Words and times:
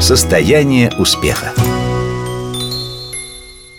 Состояние 0.00 0.92
успеха. 0.96 1.52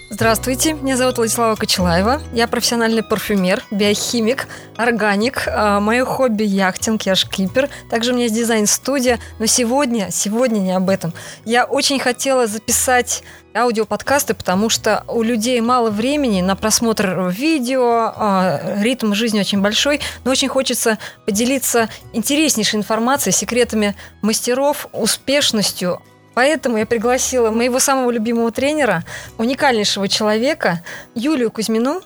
Здравствуйте, 0.10 0.74
меня 0.74 0.98
зовут 0.98 1.16
Владислава 1.16 1.56
Кочелаева. 1.56 2.22
Я 2.34 2.50
профессиональный 2.50 3.04
парфюмер, 3.04 3.64
биохимик, 3.72 4.50
органик. 4.76 5.48
А, 5.48 5.80
мое 5.80 6.04
хобби– 6.04 6.44
яхтинг, 6.46 7.04
я 7.04 7.16
шкипер. 7.16 7.70
Также 7.90 8.12
у 8.12 8.16
меня 8.16 8.26
есть 8.26 8.36
дизайн-студия. 8.36 9.20
Но 9.40 9.46
сегодня, 9.46 10.10
сегодня 10.12 10.60
не 10.60 10.74
об 10.74 10.90
этом. 10.90 11.14
Я 11.46 11.64
очень 11.64 12.00
хотела 12.00 12.48
записать 12.48 13.24
аудиоподкасты, 13.56 14.34
потому 14.34 14.70
что 14.70 15.06
у 15.08 15.24
людей 15.24 15.62
мало 15.62 15.90
времени 15.90 16.42
на 16.42 16.58
просмотр 16.58 17.30
видео, 17.30 18.12
а, 18.14 18.60
ритм 18.82 19.14
жизни 19.14 19.40
очень 19.40 19.62
большой, 19.62 20.02
но 20.26 20.32
очень 20.32 20.50
хочется 20.50 20.98
поделиться 21.26 21.88
интереснейшей 22.12 22.78
информацией, 22.78 23.34
секретами 23.34 23.96
мастеров, 24.22 24.88
успешностью, 24.92 26.02
Поэтому 26.40 26.78
я 26.78 26.86
пригласила 26.86 27.52
моего 27.52 27.80
самого 27.80 28.12
любимого 28.12 28.50
тренера, 28.50 29.04
уникальнейшего 29.38 30.08
человека, 30.08 30.82
Юлию 31.14 31.52
Кузьмину. 31.52 32.02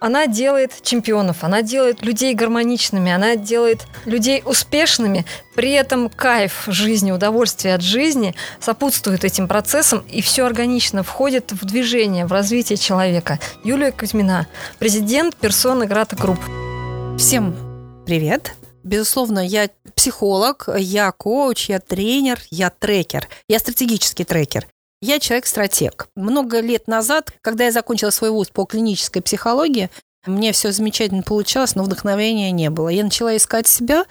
Она 0.00 0.26
делает 0.26 0.82
чемпионов, 0.82 1.44
она 1.44 1.62
делает 1.62 2.02
людей 2.02 2.34
гармоничными, 2.34 3.12
она 3.12 3.36
делает 3.36 3.86
людей 4.04 4.42
успешными. 4.44 5.24
При 5.54 5.70
этом 5.70 6.10
кайф 6.10 6.64
жизни, 6.66 7.12
удовольствие 7.12 7.76
от 7.76 7.82
жизни 7.82 8.34
сопутствует 8.58 9.22
этим 9.22 9.46
процессам, 9.46 10.04
и 10.10 10.22
все 10.22 10.44
органично 10.44 11.04
входит 11.04 11.52
в 11.52 11.64
движение, 11.64 12.26
в 12.26 12.32
развитие 12.32 12.78
человека. 12.78 13.38
Юлия 13.62 13.92
Кузьмина, 13.92 14.48
президент 14.80 15.36
персоны 15.36 15.86
Грата 15.86 16.16
Групп. 16.16 16.40
Всем 17.16 17.54
привет! 18.04 18.56
Безусловно, 18.88 19.46
я 19.46 19.68
психолог, 19.94 20.70
я 20.78 21.12
коуч, 21.12 21.68
я 21.68 21.78
тренер, 21.78 22.40
я 22.50 22.70
трекер, 22.70 23.28
я 23.46 23.58
стратегический 23.58 24.24
трекер. 24.24 24.66
Я 25.02 25.20
человек-стратег. 25.20 26.08
Много 26.16 26.60
лет 26.60 26.88
назад, 26.88 27.30
когда 27.42 27.64
я 27.64 27.70
закончила 27.70 28.08
свой 28.08 28.30
вуз 28.30 28.48
по 28.48 28.64
клинической 28.64 29.20
психологии, 29.20 29.90
мне 30.24 30.52
все 30.52 30.72
замечательно 30.72 31.22
получалось, 31.22 31.74
но 31.74 31.82
вдохновения 31.82 32.50
не 32.50 32.70
было. 32.70 32.88
Я 32.88 33.04
начала 33.04 33.36
искать 33.36 33.66
себя, 33.66 34.04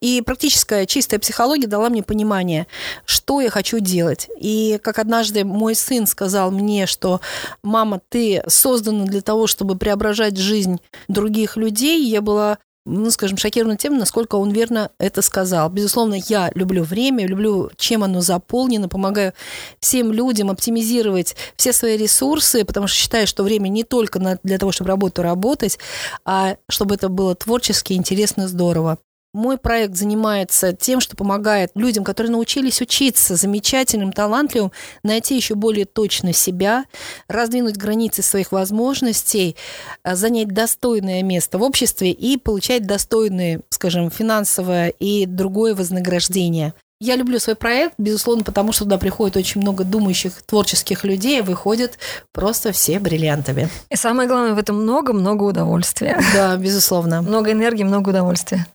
и 0.00 0.22
практическая 0.22 0.86
чистая 0.86 1.18
психология 1.18 1.66
дала 1.66 1.88
мне 1.88 2.04
понимание, 2.04 2.68
что 3.04 3.40
я 3.40 3.50
хочу 3.50 3.80
делать. 3.80 4.28
И 4.38 4.78
как 4.80 5.00
однажды 5.00 5.44
мой 5.44 5.74
сын 5.74 6.06
сказал 6.06 6.52
мне, 6.52 6.86
что 6.86 7.20
«мама, 7.64 8.00
ты 8.08 8.44
создана 8.46 9.06
для 9.06 9.22
того, 9.22 9.48
чтобы 9.48 9.76
преображать 9.76 10.36
жизнь 10.36 10.80
других 11.08 11.56
людей», 11.56 12.08
я 12.08 12.20
была 12.20 12.58
ну, 12.86 13.10
скажем, 13.10 13.36
шокирована 13.36 13.76
тем, 13.76 13.98
насколько 13.98 14.36
он 14.36 14.50
верно 14.50 14.90
это 14.98 15.22
сказал. 15.22 15.68
Безусловно, 15.68 16.16
я 16.28 16.50
люблю 16.54 16.82
время, 16.82 17.26
люблю, 17.26 17.70
чем 17.76 18.02
оно 18.02 18.20
заполнено, 18.20 18.88
помогаю 18.88 19.32
всем 19.80 20.12
людям 20.12 20.50
оптимизировать 20.50 21.36
все 21.56 21.72
свои 21.72 21.96
ресурсы, 21.96 22.64
потому 22.64 22.86
что 22.86 22.96
считаю, 22.96 23.26
что 23.26 23.42
время 23.42 23.68
не 23.68 23.84
только 23.84 24.38
для 24.42 24.58
того, 24.58 24.72
чтобы 24.72 24.88
работу 24.88 25.22
работать, 25.22 25.78
а 26.24 26.56
чтобы 26.68 26.94
это 26.94 27.08
было 27.08 27.34
творчески, 27.34 27.92
интересно, 27.92 28.48
здорово. 28.48 28.98
Мой 29.32 29.58
проект 29.58 29.94
занимается 29.96 30.72
тем, 30.72 30.98
что 30.98 31.14
помогает 31.14 31.70
людям, 31.76 32.02
которые 32.02 32.32
научились 32.32 32.80
учиться 32.80 33.36
замечательным, 33.36 34.12
талантливым, 34.12 34.72
найти 35.04 35.36
еще 35.36 35.54
более 35.54 35.84
точно 35.84 36.32
себя, 36.32 36.84
раздвинуть 37.28 37.76
границы 37.76 38.22
своих 38.22 38.50
возможностей, 38.50 39.54
э, 40.02 40.16
занять 40.16 40.48
достойное 40.48 41.22
место 41.22 41.58
в 41.58 41.62
обществе 41.62 42.10
и 42.10 42.36
получать 42.38 42.86
достойное, 42.86 43.60
скажем, 43.70 44.10
финансовое 44.10 44.88
и 44.88 45.26
другое 45.26 45.76
вознаграждение. 45.76 46.74
Я 47.00 47.14
люблю 47.14 47.38
свой 47.38 47.54
проект, 47.54 47.94
безусловно, 47.98 48.42
потому 48.42 48.72
что 48.72 48.84
туда 48.84 48.98
приходит 48.98 49.36
очень 49.36 49.60
много 49.60 49.84
думающих, 49.84 50.42
творческих 50.42 51.04
людей, 51.04 51.40
выходят 51.40 51.98
просто 52.32 52.72
все 52.72 52.98
бриллиантами. 52.98 53.70
И 53.90 53.96
самое 53.96 54.28
главное, 54.28 54.54
в 54.54 54.58
этом 54.58 54.82
много-много 54.82 55.44
удовольствия. 55.44 56.20
Да, 56.34 56.56
безусловно. 56.56 57.22
Много 57.22 57.52
энергии, 57.52 57.84
много 57.84 58.10
удовольствия. 58.10 58.66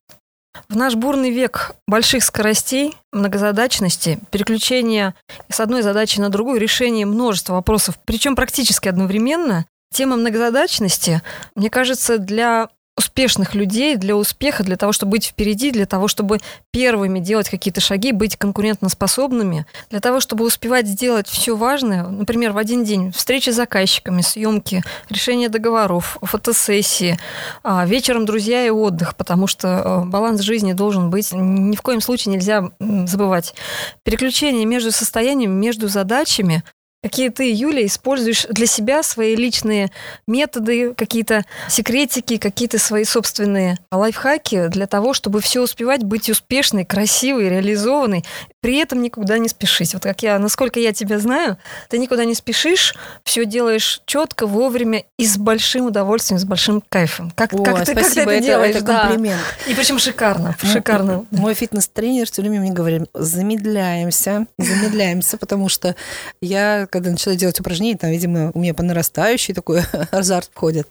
В 0.70 0.76
наш 0.76 0.96
бурный 0.96 1.32
век 1.32 1.76
больших 1.88 2.24
скоростей, 2.24 2.96
многозадачности, 3.12 4.20
переключения 4.32 5.16
с 5.50 5.60
одной 5.60 5.82
задачи 5.82 6.20
на 6.20 6.30
другую, 6.30 6.60
решение 6.60 7.06
множества 7.06 7.54
вопросов, 7.54 8.00
причем 8.06 8.36
практически 8.36 8.88
одновременно, 8.88 9.66
тема 9.94 10.16
многозадачности, 10.16 11.22
мне 11.56 11.70
кажется, 11.70 12.18
для 12.18 12.70
успешных 12.98 13.56
людей 13.56 13.98
для 13.98 14.16
успеха, 14.16 14.64
для 14.64 14.78
того, 14.78 14.94
чтобы 14.94 15.12
быть 15.12 15.26
впереди, 15.26 15.72
для 15.72 15.86
того, 15.86 16.08
чтобы 16.08 16.40
первыми 16.72 17.20
делать 17.20 17.50
какие-то 17.50 17.82
шаги, 17.82 18.14
быть 18.14 18.38
конкурентоспособными, 18.38 19.66
для 19.90 20.00
того, 20.00 20.22
чтобы 20.22 20.46
успевать 20.46 20.88
сделать 20.88 21.28
все 21.28 21.56
важное, 21.56 22.04
например, 22.04 22.54
в 22.54 22.58
один 22.58 22.86
день 22.86 23.12
встречи 23.12 23.50
с 23.50 23.56
заказчиками, 23.56 24.22
съемки, 24.22 24.84
решение 25.10 25.50
договоров, 25.50 26.18
фотосессии, 26.22 27.20
а, 27.64 27.86
вечером 27.86 28.26
друзья 28.26 28.66
и 28.66 28.70
отдых, 28.70 29.16
потому 29.16 29.48
что 29.48 29.68
э, 29.68 30.06
баланс 30.06 30.42
жизни 30.42 30.74
должен 30.74 31.10
быть, 31.10 31.32
ни 31.34 31.76
в 31.76 31.82
коем 31.82 32.00
случае 32.00 32.34
нельзя 32.34 32.72
забывать. 32.80 33.56
Переключение 34.04 34.66
между 34.66 34.92
состояниями, 34.92 35.54
между 35.54 35.90
задачами, 35.90 36.64
Какие 37.06 37.30
ты, 37.30 37.54
Юля, 37.54 37.86
используешь 37.86 38.48
для 38.50 38.66
себя 38.66 39.04
свои 39.04 39.36
личные 39.36 39.92
методы, 40.26 40.96
какие-то 40.96 41.46
секретики, 41.70 42.38
какие-то 42.38 42.80
свои 42.80 43.04
собственные 43.04 43.78
лайфхаки 43.92 44.70
для 44.70 44.88
того, 44.88 45.14
чтобы 45.14 45.40
все 45.40 45.62
успевать, 45.62 46.04
быть 46.04 46.32
успешной, 46.32 46.84
красивой, 46.84 47.50
реализованной, 47.50 48.26
при 48.66 48.78
этом 48.78 49.04
никуда 49.04 49.38
не 49.38 49.48
спешить. 49.48 49.94
Вот 49.94 50.02
как 50.02 50.24
я, 50.24 50.40
насколько 50.40 50.80
я 50.80 50.92
тебя 50.92 51.20
знаю, 51.20 51.60
ты 51.88 52.00
никуда 52.00 52.26
не 52.26 52.34
спешишь, 52.34 52.96
все 53.24 53.46
делаешь 53.46 54.02
четко, 54.08 54.48
вовремя 54.48 55.04
и 55.20 55.28
с 55.28 55.38
большим 55.38 55.86
удовольствием, 55.86 56.40
с 56.40 56.46
большим 56.46 56.82
кайфом. 56.82 57.30
Как, 57.36 57.54
О, 57.54 57.64
как, 57.64 57.86
ты, 57.86 57.94
как 57.94 58.12
ты 58.12 58.22
это, 58.22 58.32
это 58.32 58.44
делаешь? 58.44 58.76
Это 58.76 58.84
комплимент. 58.84 59.40
Да. 59.68 59.72
И 59.72 59.76
причем 59.76 60.00
шикарно, 60.00 60.56
ну, 60.60 60.70
шикарно. 60.72 61.26
Мой 61.30 61.54
фитнес-тренер 61.54 62.26
все 62.26 62.42
время 62.42 62.60
мне 62.60 62.72
говорит, 62.72 63.04
замедляемся, 63.14 64.48
замедляемся, 64.58 65.38
потому 65.38 65.70
что 65.70 65.96
я 66.42 66.88
когда 66.90 67.12
начала 67.12 67.36
делать 67.36 67.60
упражнения, 67.60 68.00
там, 68.00 68.10
видимо, 68.10 68.50
у 68.56 68.60
меня 68.62 68.74
по 68.74 68.82
нарастающей 68.82 69.54
такой 69.54 69.84
азарт 70.10 70.50
входит. 70.52 70.88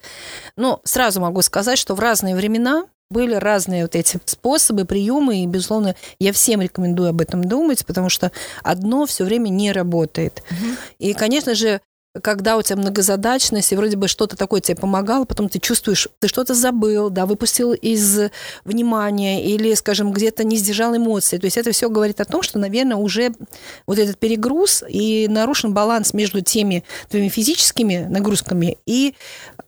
Но 0.56 0.80
сразу 0.84 1.20
могу 1.20 1.42
сказать, 1.42 1.80
что 1.80 1.96
в 1.96 1.98
разные 1.98 2.36
времена 2.36 2.84
были 3.10 3.34
разные 3.34 3.82
вот 3.82 3.94
эти 3.94 4.18
способы, 4.24 4.84
приемы, 4.84 5.42
и, 5.42 5.46
безусловно, 5.46 5.94
я 6.18 6.32
всем 6.32 6.60
рекомендую 6.60 7.10
об 7.10 7.20
этом 7.20 7.44
думать, 7.44 7.84
потому 7.86 8.08
что 8.08 8.32
одно 8.62 9.06
все 9.06 9.24
время 9.24 9.48
не 9.48 9.72
работает. 9.72 10.42
Угу. 10.50 10.70
И, 10.98 11.12
конечно 11.12 11.54
же, 11.54 11.80
когда 12.22 12.56
у 12.56 12.62
тебя 12.62 12.76
многозадачность, 12.76 13.72
и 13.72 13.76
вроде 13.76 13.96
бы 13.96 14.06
что-то 14.06 14.36
такое 14.36 14.60
тебе 14.60 14.76
помогало, 14.76 15.24
потом 15.24 15.48
ты 15.48 15.58
чувствуешь, 15.58 16.08
ты 16.20 16.28
что-то 16.28 16.54
забыл, 16.54 17.10
да, 17.10 17.26
выпустил 17.26 17.72
из 17.72 18.30
внимания 18.64 19.44
или, 19.44 19.74
скажем, 19.74 20.12
где-то 20.12 20.44
не 20.44 20.56
сдержал 20.56 20.96
эмоции. 20.96 21.38
То 21.38 21.46
есть 21.46 21.56
это 21.56 21.72
все 21.72 21.90
говорит 21.90 22.20
о 22.20 22.24
том, 22.24 22.42
что, 22.42 22.58
наверное, 22.58 22.96
уже 22.96 23.34
вот 23.86 23.98
этот 23.98 24.18
перегруз 24.18 24.84
и 24.88 25.26
нарушен 25.28 25.74
баланс 25.74 26.14
между 26.14 26.40
теми 26.40 26.84
твоими 27.10 27.28
физическими 27.28 28.06
нагрузками 28.08 28.78
и 28.86 29.14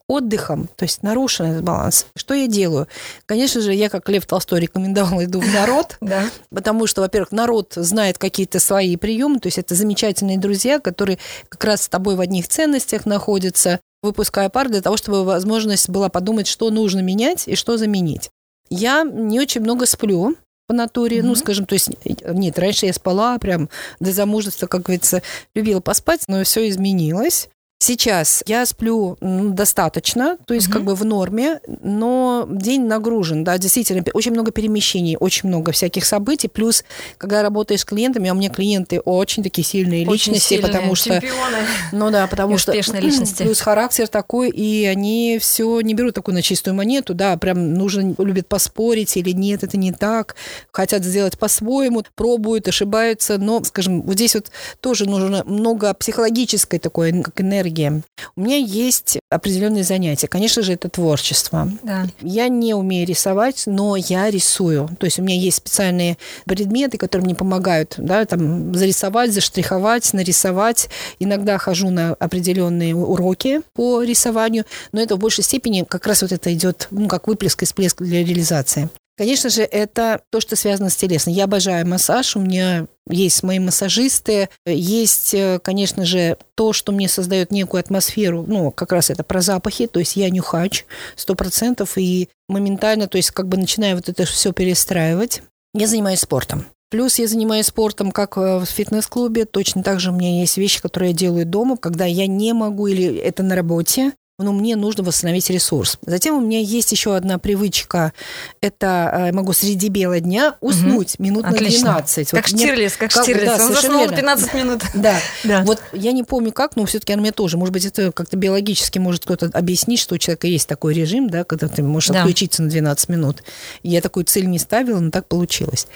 отдыхом, 0.09 0.69
то 0.77 0.85
есть 0.85 1.03
нарушен 1.03 1.47
этот 1.47 1.65
баланс. 1.65 2.07
Что 2.17 2.35
я 2.35 2.47
делаю? 2.47 2.87
Конечно 3.27 3.61
же, 3.61 3.75
я, 3.75 3.89
как 3.89 4.09
Лев 4.09 4.27
Толстой 4.27 4.61
рекомендовал, 4.61 5.23
иду 5.23 5.41
в 5.41 5.53
народ, 5.53 5.99
потому 6.51 6.87
что, 6.87 7.01
во-первых, 7.01 7.33
народ 7.33 7.73
знает 7.75 8.19
какие-то 8.19 8.61
свои 8.61 8.97
приемы, 8.97 9.41
то 9.41 9.49
есть 9.49 9.59
это 9.59 9.75
замечательные 9.75 10.39
друзья, 10.39 10.79
которые 10.79 11.19
как 11.49 11.65
раз 11.65 11.83
с 11.83 11.89
тобой 11.89 12.15
в 12.15 12.21
одних 12.21 12.49
ценностях 12.49 13.07
находятся, 13.07 13.81
выпуская 14.03 14.49
пар 14.49 14.69
для 14.69 14.81
того, 14.81 14.97
чтобы 14.97 15.25
возможность 15.25 15.89
была 15.89 16.09
подумать, 16.09 16.47
что 16.47 16.71
нужно 16.71 17.01
менять 17.01 17.49
и 17.49 17.57
что 17.57 17.77
заменить. 17.77 18.31
Я 18.69 19.03
не 19.03 19.41
очень 19.41 19.61
много 19.61 19.87
сплю, 19.87 20.37
по 20.67 20.75
натуре, 20.75 21.19
mm-hmm. 21.19 21.23
ну, 21.23 21.35
скажем, 21.37 21.67
то 21.67 21.75
есть, 21.75 21.91
нет, 22.05 22.59
раньше 22.59 22.87
я 22.87 22.93
спала 22.93 23.39
прям 23.39 23.69
до 24.01 24.11
замужества, 24.13 24.67
как 24.67 24.83
говорится, 24.83 25.23
любила 25.55 25.81
поспать, 25.81 26.23
но 26.27 26.43
все 26.43 26.69
изменилось. 26.69 27.49
Сейчас 27.79 28.43
я 28.47 28.65
сплю 28.65 29.19
достаточно, 29.21 30.39
то 30.47 30.55
есть 30.55 30.69
угу. 30.69 30.73
как 30.73 30.85
бы 30.85 30.95
в 30.95 31.05
норме, 31.05 31.61
но 31.83 32.49
день 32.51 32.87
нагружен, 32.87 33.45
да, 33.45 33.59
действительно, 33.59 34.03
очень 34.15 34.33
много 34.33 34.51
перемещений, 34.51 35.19
очень 35.21 35.51
много 35.51 35.73
всяких 35.73 36.07
событий, 36.07 36.49
плюс, 36.49 36.85
когда 37.19 37.43
работаешь 37.43 37.81
с 37.81 37.85
клиентами, 37.85 38.31
а 38.31 38.33
у 38.33 38.37
меня 38.37 38.49
клиенты 38.49 39.01
очень 39.01 39.43
такие 39.43 39.63
сильные 39.63 40.07
очень 40.07 40.33
личности, 40.33 40.55
сильные, 40.55 40.69
потому 40.69 40.95
что... 40.95 41.21
Чемпионы. 41.21 41.59
Ну 41.93 42.11
да, 42.11 42.27
потому 42.27 42.57
что... 42.57 42.73
личности. 42.73 43.43
Плюс 43.43 43.61
характер 43.61 44.09
такой, 44.09 44.49
и 44.49 44.87
они 44.87 45.39
все 45.39 45.83
не 45.83 45.93
берут 45.93 46.15
такую 46.15 46.35
на 46.35 46.41
чистую 46.41 46.75
монету, 46.75 47.13
да, 47.13 47.37
прям 47.37 47.75
нужно, 47.75 48.15
любят 48.17 48.49
поспорить 48.49 49.19
или 49.19 49.33
нет, 49.33 49.65
это 49.65 49.77
не 49.77 49.93
так, 49.93 50.35
хотят 50.73 51.05
сделать 51.05 51.39
по-своему, 51.39 52.05
пробуют, 52.15 52.69
ошибаются, 52.69 53.37
но, 53.37 53.63
скажем, 53.65 54.01
вот 54.01 54.15
здесь 54.15 54.35
вот 54.35 54.51
тоже 54.81 55.07
нужно 55.07 55.45
много 55.45 55.93
психологической 55.93 56.79
такой, 56.79 57.23
как 57.23 57.39
энергии, 57.43 57.66
энергии, 57.67 58.03
у 58.37 58.41
меня 58.41 58.57
есть 58.57 59.19
определенные 59.31 59.85
занятия. 59.85 60.29
Конечно 60.29 60.63
же, 60.63 60.73
это 60.73 60.89
творчество. 60.89 61.71
Да. 61.83 62.07
Я 62.21 62.49
не 62.49 62.75
умею 62.75 63.07
рисовать, 63.07 63.65
но 63.67 63.97
я 63.97 64.31
рисую. 64.31 64.89
То 64.99 65.07
есть 65.07 65.19
у 65.19 65.23
меня 65.23 65.37
есть 65.37 65.59
специальные 65.59 66.19
предметы, 66.45 66.99
которые 66.99 67.25
мне 67.25 67.35
помогают 67.35 67.95
да, 67.99 68.25
там, 68.25 68.75
зарисовать, 68.75 69.33
заштриховать, 69.33 70.13
нарисовать. 70.13 70.89
Иногда 71.19 71.59
хожу 71.59 71.91
на 71.91 72.15
определенные 72.15 72.95
уроки 72.95 73.63
по 73.75 74.03
рисованию, 74.03 74.65
но 74.93 75.01
это 75.01 75.17
в 75.17 75.19
большей 75.19 75.45
степени 75.45 75.85
как 75.89 76.07
раз 76.07 76.23
вот 76.23 76.33
это 76.33 76.53
идет 76.53 76.89
ну, 76.91 77.09
как 77.09 77.27
выплеск 77.27 77.63
и 77.63 77.67
всплеск 77.67 78.03
для 78.03 78.25
реализации. 78.25 78.89
Конечно 79.17 79.49
же, 79.49 79.63
это 79.63 80.21
то, 80.31 80.41
что 80.41 80.57
связано 80.57 80.91
с 80.91 80.97
телесным. 80.97 81.35
Я 81.35 81.45
обожаю 81.45 81.87
массаж, 81.87 82.37
у 82.37 82.41
меня 82.41 82.87
есть 83.09 83.43
мои 83.43 83.59
массажисты, 83.59 84.49
есть, 84.65 85.35
э, 85.35 85.59
конечно 85.63 86.05
же, 86.05 86.39
то, 86.55 86.73
что 86.73 86.93
мне 86.93 87.09
создает 87.09 87.51
некую 87.53 87.81
атмосферу, 87.81 88.45
ну, 88.47 88.71
как 88.71 88.93
раз 88.93 89.11
это 89.11 89.23
про 89.23 89.41
запахи, 89.41 89.87
то 89.87 90.01
есть 90.01 90.17
я 90.17 90.31
нюхач, 90.31 90.85
сто 91.15 91.35
процентов, 91.35 91.97
и 91.97 92.29
моментально, 92.49 93.09
то 93.09 93.17
есть 93.17 93.31
как 93.31 93.49
бы 93.49 93.57
начинаю 93.57 93.97
вот 93.97 94.09
это 94.09 94.25
все 94.25 94.53
перестраивать. 94.53 95.43
Я 95.75 95.87
занимаюсь 95.87 96.21
спортом. 96.21 96.67
Плюс 96.89 97.19
я 97.19 97.27
занимаюсь 97.27 97.67
спортом 97.67 98.13
как 98.13 98.39
э, 98.39 98.59
в 98.59 98.65
фитнес-клубе. 98.65 99.45
Точно 99.45 99.83
так 99.83 99.99
же 99.99 100.11
у 100.11 100.15
меня 100.15 100.41
есть 100.41 100.57
вещи, 100.57 100.81
которые 100.81 101.11
я 101.11 101.17
делаю 101.17 101.45
дома, 101.45 101.77
когда 101.77 102.05
я 102.05 102.27
не 102.27 102.53
могу 102.53 102.87
или 102.87 103.17
это 103.17 103.43
на 103.43 103.57
работе 103.57 104.13
но 104.39 104.53
мне 104.53 104.77
нужно 104.77 105.03
восстановить 105.03 105.49
ресурс. 105.49 105.99
Затем 106.05 106.37
у 106.37 106.41
меня 106.41 106.61
есть 106.61 106.93
еще 106.93 107.17
одна 107.17 107.39
привычка. 107.39 108.13
Это 108.61 108.87
я 108.87 109.29
э, 109.29 109.33
могу 109.33 109.55
среди 109.55 109.89
бела 109.89 110.21
дня 110.21 110.57
уснуть 110.61 111.15
угу. 111.15 111.23
минут 111.25 111.47
Отлично. 111.47 111.87
на 111.87 111.93
12. 111.95 112.31
Как 112.31 112.51
вот 112.51 112.61
Штирлиц, 112.61 112.97
как, 112.99 113.13
как 113.13 113.23
Штирлиц. 113.23 113.47
Да, 113.47 113.65
Он 113.65 113.73
заснул 113.73 114.01
верно. 114.01 114.17
15 114.17 114.55
минут. 114.55 114.83
Да. 114.95 115.19
да. 115.45 115.63
Вот 115.63 115.81
я 115.93 116.13
не 116.13 116.23
помню 116.23 116.53
как, 116.53 116.77
но 116.77 116.85
все-таки 116.85 117.13
она 117.13 117.23
мне 117.23 117.33
тоже. 117.33 117.57
Может 117.57 117.73
быть, 117.73 117.87
это 117.87 118.13
как-то 118.13 118.37
биологически 118.37 118.99
может 118.99 119.25
кто-то 119.25 119.51
объяснить, 119.53 120.01
что 120.01 120.17
у 120.17 120.19
человека 120.19 120.47
есть 120.47 120.69
такой 120.69 120.95
режим, 120.95 121.31
да, 121.31 121.45
когда 121.45 121.69
ты 121.69 121.83
можешь 121.83 122.11
да. 122.11 122.21
отключиться 122.21 122.63
на 122.63 122.69
12 122.69 123.09
минут. 123.09 123.43
Я 123.83 124.01
такую 124.03 124.25
цель 124.25 124.47
не 124.49 124.59
ставила, 124.59 125.01
но 125.01 125.11
так 125.11 125.29
получилось. 125.29 125.87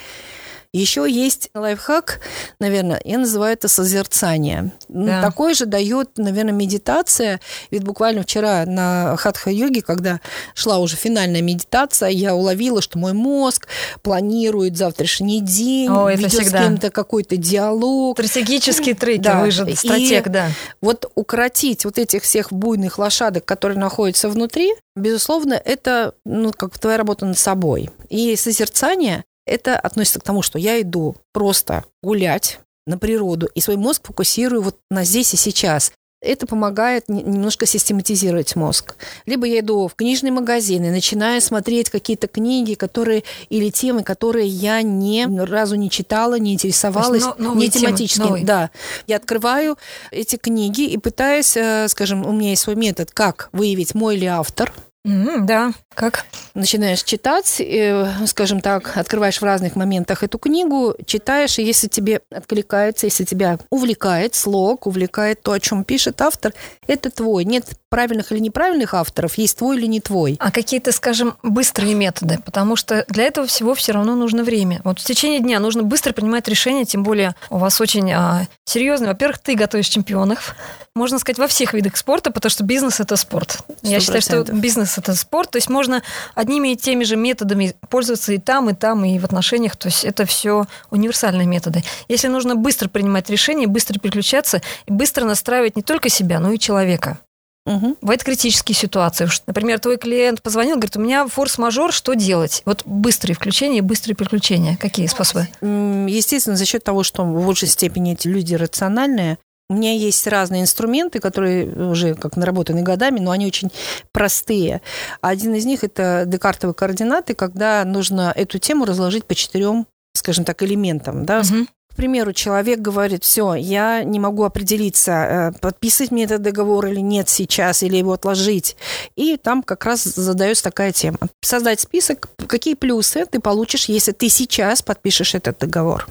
Еще 0.72 1.10
есть 1.10 1.50
лайфхак, 1.52 2.20
наверное, 2.60 3.00
я 3.04 3.18
называю 3.18 3.54
это 3.54 3.66
созерцание. 3.66 4.70
Да. 4.88 5.20
Такое 5.20 5.54
же 5.54 5.66
дает, 5.66 6.16
наверное, 6.16 6.52
медитация. 6.52 7.40
Ведь 7.72 7.82
буквально 7.82 8.22
вчера 8.22 8.64
на 8.66 9.16
хатха-йоге, 9.16 9.82
когда 9.82 10.20
шла 10.54 10.78
уже 10.78 10.94
финальная 10.94 11.42
медитация, 11.42 12.10
я 12.10 12.36
уловила, 12.36 12.80
что 12.82 12.98
мой 12.98 13.14
мозг 13.14 13.66
планирует 14.02 14.76
завтрашний 14.76 15.40
день, 15.40 15.90
О, 15.90 16.08
ведет 16.08 16.30
всегда. 16.30 16.60
с 16.60 16.62
кем-то 16.62 16.90
какой-то 16.90 17.36
диалог. 17.36 18.16
Стратегические 18.16 18.94
треки, 18.94 19.22
да. 19.22 19.40
вы 19.40 19.50
же 19.50 19.74
стратег, 19.74 20.28
И 20.28 20.30
да. 20.30 20.50
Вот 20.80 21.10
укротить 21.16 21.84
вот 21.84 21.98
этих 21.98 22.22
всех 22.22 22.52
буйных 22.52 22.96
лошадок, 22.98 23.44
которые 23.44 23.78
находятся 23.78 24.28
внутри, 24.28 24.72
безусловно, 24.94 25.54
это 25.54 26.14
ну, 26.24 26.52
как 26.52 26.78
твоя 26.78 26.96
работа 26.96 27.26
над 27.26 27.38
собой. 27.38 27.90
И 28.08 28.36
созерцание 28.36 29.24
это 29.50 29.76
относится 29.76 30.20
к 30.20 30.22
тому, 30.22 30.42
что 30.42 30.58
я 30.58 30.80
иду 30.80 31.16
просто 31.32 31.84
гулять 32.02 32.60
на 32.86 32.96
природу, 32.96 33.48
и 33.54 33.60
свой 33.60 33.76
мозг 33.76 34.06
фокусирую 34.06 34.62
вот 34.62 34.78
на 34.90 35.04
здесь 35.04 35.34
и 35.34 35.36
сейчас. 35.36 35.92
Это 36.22 36.46
помогает 36.46 37.08
немножко 37.08 37.64
систематизировать 37.64 38.54
мозг. 38.54 38.94
Либо 39.24 39.46
я 39.46 39.60
иду 39.60 39.88
в 39.88 39.94
книжный 39.94 40.30
магазин 40.30 40.84
и 40.84 40.90
начинаю 40.90 41.40
смотреть 41.40 41.88
какие-то 41.88 42.28
книги, 42.28 42.74
которые 42.74 43.24
или 43.48 43.70
темы, 43.70 44.02
которые 44.02 44.46
я 44.46 44.82
ни 44.82 45.26
разу 45.40 45.76
не 45.76 45.88
читала, 45.88 46.38
не 46.38 46.52
интересовалась, 46.52 47.24
не 47.38 47.70
тематически. 47.70 48.44
Да, 48.44 48.70
я 49.06 49.16
открываю 49.16 49.78
эти 50.10 50.36
книги 50.36 50.82
и 50.82 50.98
пытаюсь, 50.98 51.56
э, 51.56 51.88
скажем, 51.88 52.26
у 52.26 52.32
меня 52.32 52.50
есть 52.50 52.62
свой 52.62 52.76
метод, 52.76 53.10
как 53.12 53.48
выявить 53.52 53.94
мой 53.94 54.16
ли 54.16 54.26
автор– 54.26 54.72
Mm, 55.06 55.46
да, 55.46 55.72
как? 55.94 56.26
Начинаешь 56.54 57.02
читать, 57.02 57.56
и, 57.58 58.04
скажем 58.26 58.60
так, 58.60 58.98
открываешь 58.98 59.40
в 59.40 59.44
разных 59.44 59.74
моментах 59.74 60.22
эту 60.22 60.38
книгу, 60.38 60.94
читаешь, 61.06 61.58
и 61.58 61.62
если 61.62 61.88
тебе 61.88 62.20
откликается, 62.30 63.06
если 63.06 63.24
тебя 63.24 63.58
увлекает 63.70 64.34
слог, 64.34 64.86
увлекает 64.86 65.42
то, 65.42 65.52
о 65.52 65.60
чем 65.60 65.84
пишет 65.84 66.20
автор, 66.20 66.52
это 66.86 67.10
твой. 67.10 67.44
Нет 67.46 67.64
правильных 67.88 68.30
или 68.30 68.40
неправильных 68.40 68.92
авторов, 68.92 69.38
есть 69.38 69.58
твой 69.58 69.78
или 69.78 69.86
не 69.86 70.00
твой. 70.00 70.36
А 70.38 70.50
какие-то, 70.50 70.92
скажем, 70.92 71.36
быстрые 71.42 71.94
методы, 71.94 72.38
потому 72.44 72.76
что 72.76 73.04
для 73.08 73.24
этого 73.24 73.46
всего 73.46 73.74
все 73.74 73.92
равно 73.92 74.14
нужно 74.14 74.44
время. 74.44 74.82
Вот 74.84 75.00
в 75.00 75.04
течение 75.04 75.40
дня 75.40 75.60
нужно 75.60 75.82
быстро 75.82 76.12
принимать 76.12 76.46
решения, 76.46 76.84
тем 76.84 77.02
более 77.02 77.34
у 77.48 77.56
вас 77.56 77.80
очень 77.80 78.12
а, 78.12 78.46
серьезный. 78.70 79.08
Во-первых, 79.08 79.38
ты 79.38 79.54
готовишь 79.54 79.88
чемпионов, 79.88 80.54
можно 80.94 81.18
сказать, 81.18 81.38
во 81.38 81.46
всех 81.46 81.74
видах 81.74 81.96
спорта, 81.96 82.30
потому 82.30 82.50
что 82.50 82.64
бизнес– 82.64 83.00
это 83.00 83.16
спорт. 83.16 83.58
100%. 83.68 83.74
Я 83.82 84.00
считаю, 84.00 84.22
что 84.22 84.44
бизнес– 84.44 84.98
это 84.98 85.14
спорт, 85.14 85.50
то 85.50 85.58
есть 85.58 85.68
можно 85.68 86.02
одними 86.34 86.72
и 86.72 86.76
теми 86.76 87.04
же 87.04 87.16
методами 87.16 87.74
пользоваться 87.88 88.32
и 88.32 88.38
там, 88.38 88.70
и 88.70 88.74
там, 88.74 89.04
и 89.04 89.18
в 89.18 89.24
отношениях, 89.24 89.76
то 89.76 89.88
есть 89.88 90.04
это 90.04 90.24
все 90.26 90.66
универсальные 90.90 91.46
методы. 91.46 91.82
Если 92.08 92.28
нужно 92.28 92.54
быстро 92.56 92.88
принимать 92.88 93.28
решения, 93.30 93.66
быстро 93.66 93.98
переключаться, 93.98 94.62
и 94.86 94.92
быстро 94.92 95.24
настраивать 95.24 95.76
не 95.76 95.82
только 95.82 96.08
себя, 96.08 96.40
но 96.40 96.52
и 96.52 96.58
человека. 96.58 97.18
Угу. 97.66 97.98
Бывают 98.00 98.24
критические 98.24 98.74
ситуации. 98.74 99.28
Например, 99.46 99.78
твой 99.78 99.98
клиент 99.98 100.42
позвонил, 100.42 100.76
говорит, 100.76 100.96
у 100.96 101.00
меня 101.00 101.26
форс-мажор, 101.26 101.92
что 101.92 102.14
делать? 102.14 102.62
Вот 102.64 102.82
быстрые 102.86 103.34
включения 103.34 103.78
и 103.78 103.82
быстрые 103.82 104.16
переключения. 104.16 104.76
Какие 104.76 105.06
способы? 105.06 105.46
Естественно, 105.60 106.56
за 106.56 106.64
счет 106.64 106.82
того, 106.82 107.02
что 107.02 107.22
в 107.22 107.44
большей 107.44 107.68
степени 107.68 108.14
эти 108.14 108.28
люди 108.28 108.54
рациональные, 108.54 109.38
у 109.68 109.74
меня 109.74 109.92
есть 109.92 110.26
разные 110.26 110.62
инструменты, 110.62 111.20
которые 111.20 111.66
уже 111.90 112.14
как 112.14 112.36
наработаны 112.36 112.82
годами, 112.82 113.20
но 113.20 113.30
они 113.30 113.46
очень 113.46 113.70
простые. 114.10 114.80
Один 115.20 115.54
из 115.54 115.64
них– 115.64 115.84
это 115.84 116.24
декартовые 116.26 116.74
координаты, 116.74 117.34
когда 117.34 117.84
нужно 117.84 118.32
эту 118.34 118.58
тему 118.58 118.84
разложить 118.84 119.26
по 119.26 119.34
четырем 119.34 119.86
скажем 120.12 120.44
так, 120.44 120.62
элементам. 120.62 121.24
Да? 121.24 121.40
Угу. 121.40 121.66
К 121.92 121.96
примеру, 121.96 122.32
человек 122.32 122.80
говорит, 122.80 123.24
все, 123.24 123.54
я 123.54 124.04
не 124.04 124.18
могу 124.20 124.44
определиться, 124.44 125.12
э, 125.12 125.52
подписывать 125.60 126.12
мне 126.12 126.24
этот 126.24 126.42
договор 126.42 126.86
или 126.86 127.00
нет 127.00 127.28
сейчас, 127.28 127.82
или 127.82 127.96
его 127.96 128.12
отложить. 128.12 128.76
И 129.16 129.36
там 129.36 129.62
как 129.62 129.84
раз 129.84 130.04
задается 130.04 130.64
такая 130.64 130.92
тема. 130.92 131.18
Создать 131.42 131.80
список, 131.80 132.28
какие 132.46 132.74
плюсы 132.74 133.26
ты 133.26 133.40
получишь, 133.40 133.86
если 133.86 134.12
ты 134.12 134.28
сейчас 134.28 134.82
подпишешь 134.82 135.34
этот 135.34 135.58
договор. 135.58 136.06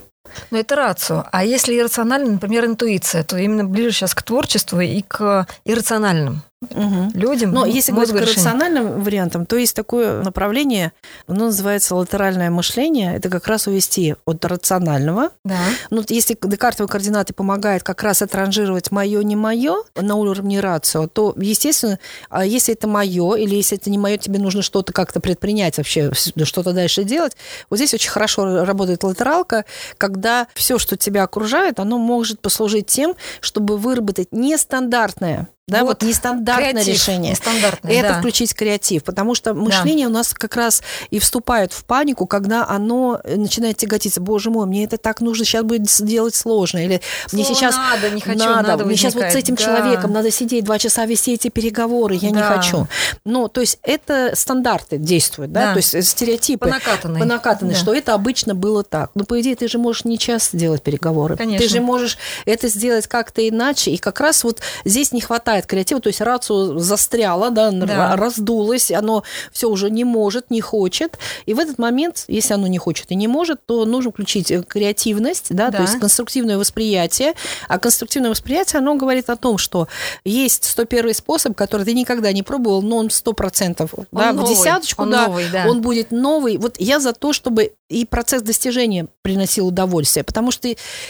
Но 0.50 0.58
это 0.58 0.76
рацио. 0.76 1.24
А 1.32 1.44
если 1.44 1.76
иррационально, 1.76 2.32
например, 2.32 2.64
интуиция, 2.66 3.24
то 3.24 3.36
именно 3.36 3.64
ближе 3.64 3.92
сейчас 3.92 4.14
к 4.14 4.22
творчеству 4.22 4.80
и 4.80 5.02
к 5.02 5.46
иррациональным 5.64 6.42
угу. 6.62 7.10
людям. 7.14 7.52
Но 7.52 7.66
если 7.66 7.92
говорить 7.92 8.12
к 8.14 8.20
рациональным 8.20 9.02
вариантам, 9.02 9.46
то 9.46 9.56
есть 9.56 9.74
такое 9.74 10.22
направление, 10.22 10.92
оно 11.26 11.46
называется 11.46 11.94
латеральное 11.94 12.50
мышление. 12.50 13.16
Это 13.16 13.28
как 13.28 13.46
раз 13.46 13.66
увести 13.66 14.14
от 14.24 14.44
рационального. 14.44 15.30
Да. 15.44 15.58
Ну, 15.90 16.02
если 16.08 16.36
декартовые 16.40 16.88
координаты 16.88 17.32
помогают 17.32 17.82
как 17.82 18.02
раз 18.02 18.22
отранжировать 18.22 18.90
мое, 18.90 19.22
не 19.22 19.36
мое 19.36 19.82
на 19.96 20.14
уровне 20.16 20.60
рацио, 20.60 21.06
то, 21.06 21.34
естественно, 21.36 21.98
а 22.28 22.44
если 22.44 22.74
это 22.74 22.86
мое, 22.86 23.36
или 23.36 23.54
если 23.54 23.78
это 23.78 23.90
не 23.90 23.98
мое, 23.98 24.18
тебе 24.18 24.38
нужно 24.38 24.62
что-то 24.62 24.92
как-то 24.92 25.20
предпринять 25.20 25.78
вообще, 25.78 26.12
что-то 26.12 26.72
дальше 26.72 27.04
делать. 27.04 27.36
Вот 27.68 27.76
здесь 27.76 27.94
очень 27.94 28.10
хорошо 28.10 28.64
работает 28.64 29.02
латералка, 29.02 29.64
когда 29.98 30.46
все, 30.54 30.78
что 30.78 30.96
тебя 30.96 31.24
окружает, 31.24 31.80
оно 31.80 31.98
может 31.98 32.40
послужить 32.40 32.86
тем, 32.86 33.14
чтобы 33.40 33.76
выработать 33.76 34.28
нестандартное 34.32 35.48
да, 35.70 35.80
вот, 35.80 36.02
вот 36.02 36.08
нестандартное 36.08 36.72
креатив, 36.72 36.94
решение. 36.94 37.32
Нестандартное, 37.32 37.92
это 37.92 38.08
да. 38.08 38.18
включить 38.18 38.54
креатив, 38.54 39.04
потому 39.04 39.34
что 39.34 39.54
мышление 39.54 40.06
да. 40.06 40.10
у 40.10 40.14
нас 40.14 40.34
как 40.34 40.56
раз 40.56 40.82
и 41.10 41.18
вступает 41.18 41.72
в 41.72 41.84
панику, 41.84 42.26
когда 42.26 42.66
оно 42.66 43.20
начинает 43.24 43.76
тяготиться. 43.76 44.20
Боже 44.20 44.50
мой, 44.50 44.66
мне 44.66 44.84
это 44.84 44.98
так 44.98 45.20
нужно 45.20 45.44
сейчас 45.44 45.64
будет 45.64 45.88
сделать 45.90 46.34
сложно, 46.34 46.78
или 46.84 47.00
Слово 47.28 47.42
мне 47.42 47.54
сейчас 47.54 47.76
надо, 47.76 48.10
не 48.10 48.20
хочу, 48.20 48.38
надо, 48.38 48.68
надо 48.68 48.84
мне 48.84 48.96
сейчас 48.96 49.14
вот 49.14 49.24
с 49.24 49.34
этим 49.34 49.54
да. 49.54 49.64
человеком 49.64 50.12
надо 50.12 50.30
сидеть 50.30 50.64
два 50.64 50.78
часа 50.78 51.06
вести 51.06 51.34
эти 51.34 51.48
переговоры, 51.48 52.14
я 52.14 52.30
да. 52.30 52.36
не 52.36 52.42
хочу. 52.42 52.86
Ну, 53.24 53.48
то 53.48 53.60
есть 53.60 53.78
это 53.82 54.32
стандарты 54.34 54.98
действуют, 54.98 55.52
да, 55.52 55.66
да. 55.66 55.72
то 55.72 55.76
есть 55.78 56.08
стереотипы. 56.08 56.66
По 56.66 56.74
накатанной. 56.74 57.20
По 57.20 57.26
накатанной, 57.26 57.74
да. 57.74 57.80
что 57.80 57.94
это 57.94 58.14
обычно 58.14 58.54
было 58.54 58.82
так. 58.82 59.10
Но 59.14 59.24
по 59.24 59.40
идее 59.40 59.56
ты 59.56 59.68
же 59.68 59.78
можешь 59.78 60.04
не 60.04 60.18
час 60.18 60.50
делать 60.52 60.82
переговоры. 60.82 61.36
Конечно. 61.36 61.66
Ты 61.66 61.72
же 61.72 61.80
можешь 61.80 62.18
это 62.44 62.68
сделать 62.68 63.06
как-то 63.06 63.46
иначе, 63.46 63.90
и 63.90 63.98
как 63.98 64.20
раз 64.20 64.44
вот 64.44 64.60
здесь 64.84 65.12
не 65.12 65.20
хватает 65.20 65.59
хватает 65.60 65.66
креатива, 65.66 66.00
то 66.00 66.08
есть 66.08 66.20
рацию 66.20 66.78
застряла, 66.78 67.50
да, 67.50 67.70
да. 67.70 68.16
раздулось, 68.16 68.90
оно 68.90 69.22
все 69.52 69.68
уже 69.68 69.90
не 69.90 70.04
может, 70.04 70.50
не 70.50 70.60
хочет. 70.60 71.18
И 71.46 71.54
в 71.54 71.58
этот 71.58 71.78
момент, 71.78 72.24
если 72.28 72.54
оно 72.54 72.66
не 72.66 72.78
хочет 72.78 73.10
и 73.10 73.14
не 73.14 73.28
может, 73.28 73.64
то 73.66 73.84
нужно 73.84 74.10
включить 74.10 74.50
э, 74.50 74.62
креативность, 74.62 75.46
да, 75.50 75.70
да. 75.70 75.78
то 75.78 75.82
есть 75.82 75.98
конструктивное 75.98 76.58
восприятие. 76.58 77.34
А 77.68 77.78
конструктивное 77.78 78.30
восприятие, 78.30 78.78
оно 78.78 78.94
говорит 78.96 79.30
о 79.30 79.36
том, 79.36 79.58
что 79.58 79.88
есть 80.24 80.64
101 80.64 81.14
способ, 81.14 81.56
который 81.56 81.84
ты 81.84 81.94
никогда 81.94 82.32
не 82.32 82.42
пробовал, 82.42 82.82
но 82.82 82.96
он 82.96 83.08
100% 83.08 83.88
он 83.92 84.06
да, 84.12 84.32
новый, 84.32 84.46
в 84.46 84.48
десяточку, 84.48 85.02
он 85.02 85.10
да, 85.10 85.26
новый, 85.26 85.44
да, 85.52 85.66
он 85.68 85.80
будет 85.80 86.10
новый. 86.10 86.58
Вот 86.58 86.76
я 86.78 87.00
за 87.00 87.12
то, 87.12 87.32
чтобы 87.32 87.72
и 87.90 88.04
процесс 88.04 88.42
достижения 88.42 89.08
приносил 89.22 89.66
удовольствие. 89.66 90.24
Потому 90.24 90.50
что 90.52 90.68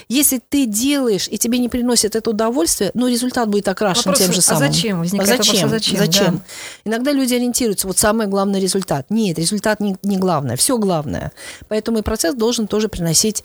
если 0.09 0.41
ты 0.49 0.67
делаешь, 0.67 1.29
и 1.31 1.39
тебе 1.39 1.59
не 1.59 1.69
приносит 1.69 2.17
это 2.17 2.31
удовольствие, 2.31 2.91
ну, 2.95 3.07
результат 3.07 3.49
будет 3.49 3.69
окрашен 3.69 4.05
Вопрос, 4.07 4.19
тем 4.19 4.33
же 4.33 4.41
самым. 4.41 4.63
А 4.63 4.67
зачем? 4.67 4.99
Возникает 5.01 5.31
а 5.31 5.37
зачем? 5.37 5.69
Вопрос, 5.69 5.73
а 5.73 5.75
зачем? 5.79 5.99
зачем? 5.99 6.37
Да. 6.37 6.43
Иногда 6.91 7.13
люди 7.13 7.35
ориентируются, 7.35 7.87
вот 7.87 7.99
самый 7.99 8.27
главный 8.27 8.61
результат. 8.61 9.07
Нет, 9.11 9.39
результат 9.39 9.81
не, 9.81 9.97
не 10.03 10.17
главное, 10.17 10.57
все 10.57 10.79
главное. 10.79 11.33
Поэтому 11.69 11.99
и 11.99 12.03
процесс 12.03 12.35
должен 12.35 12.67
тоже 12.67 12.89
приносить, 12.89 13.45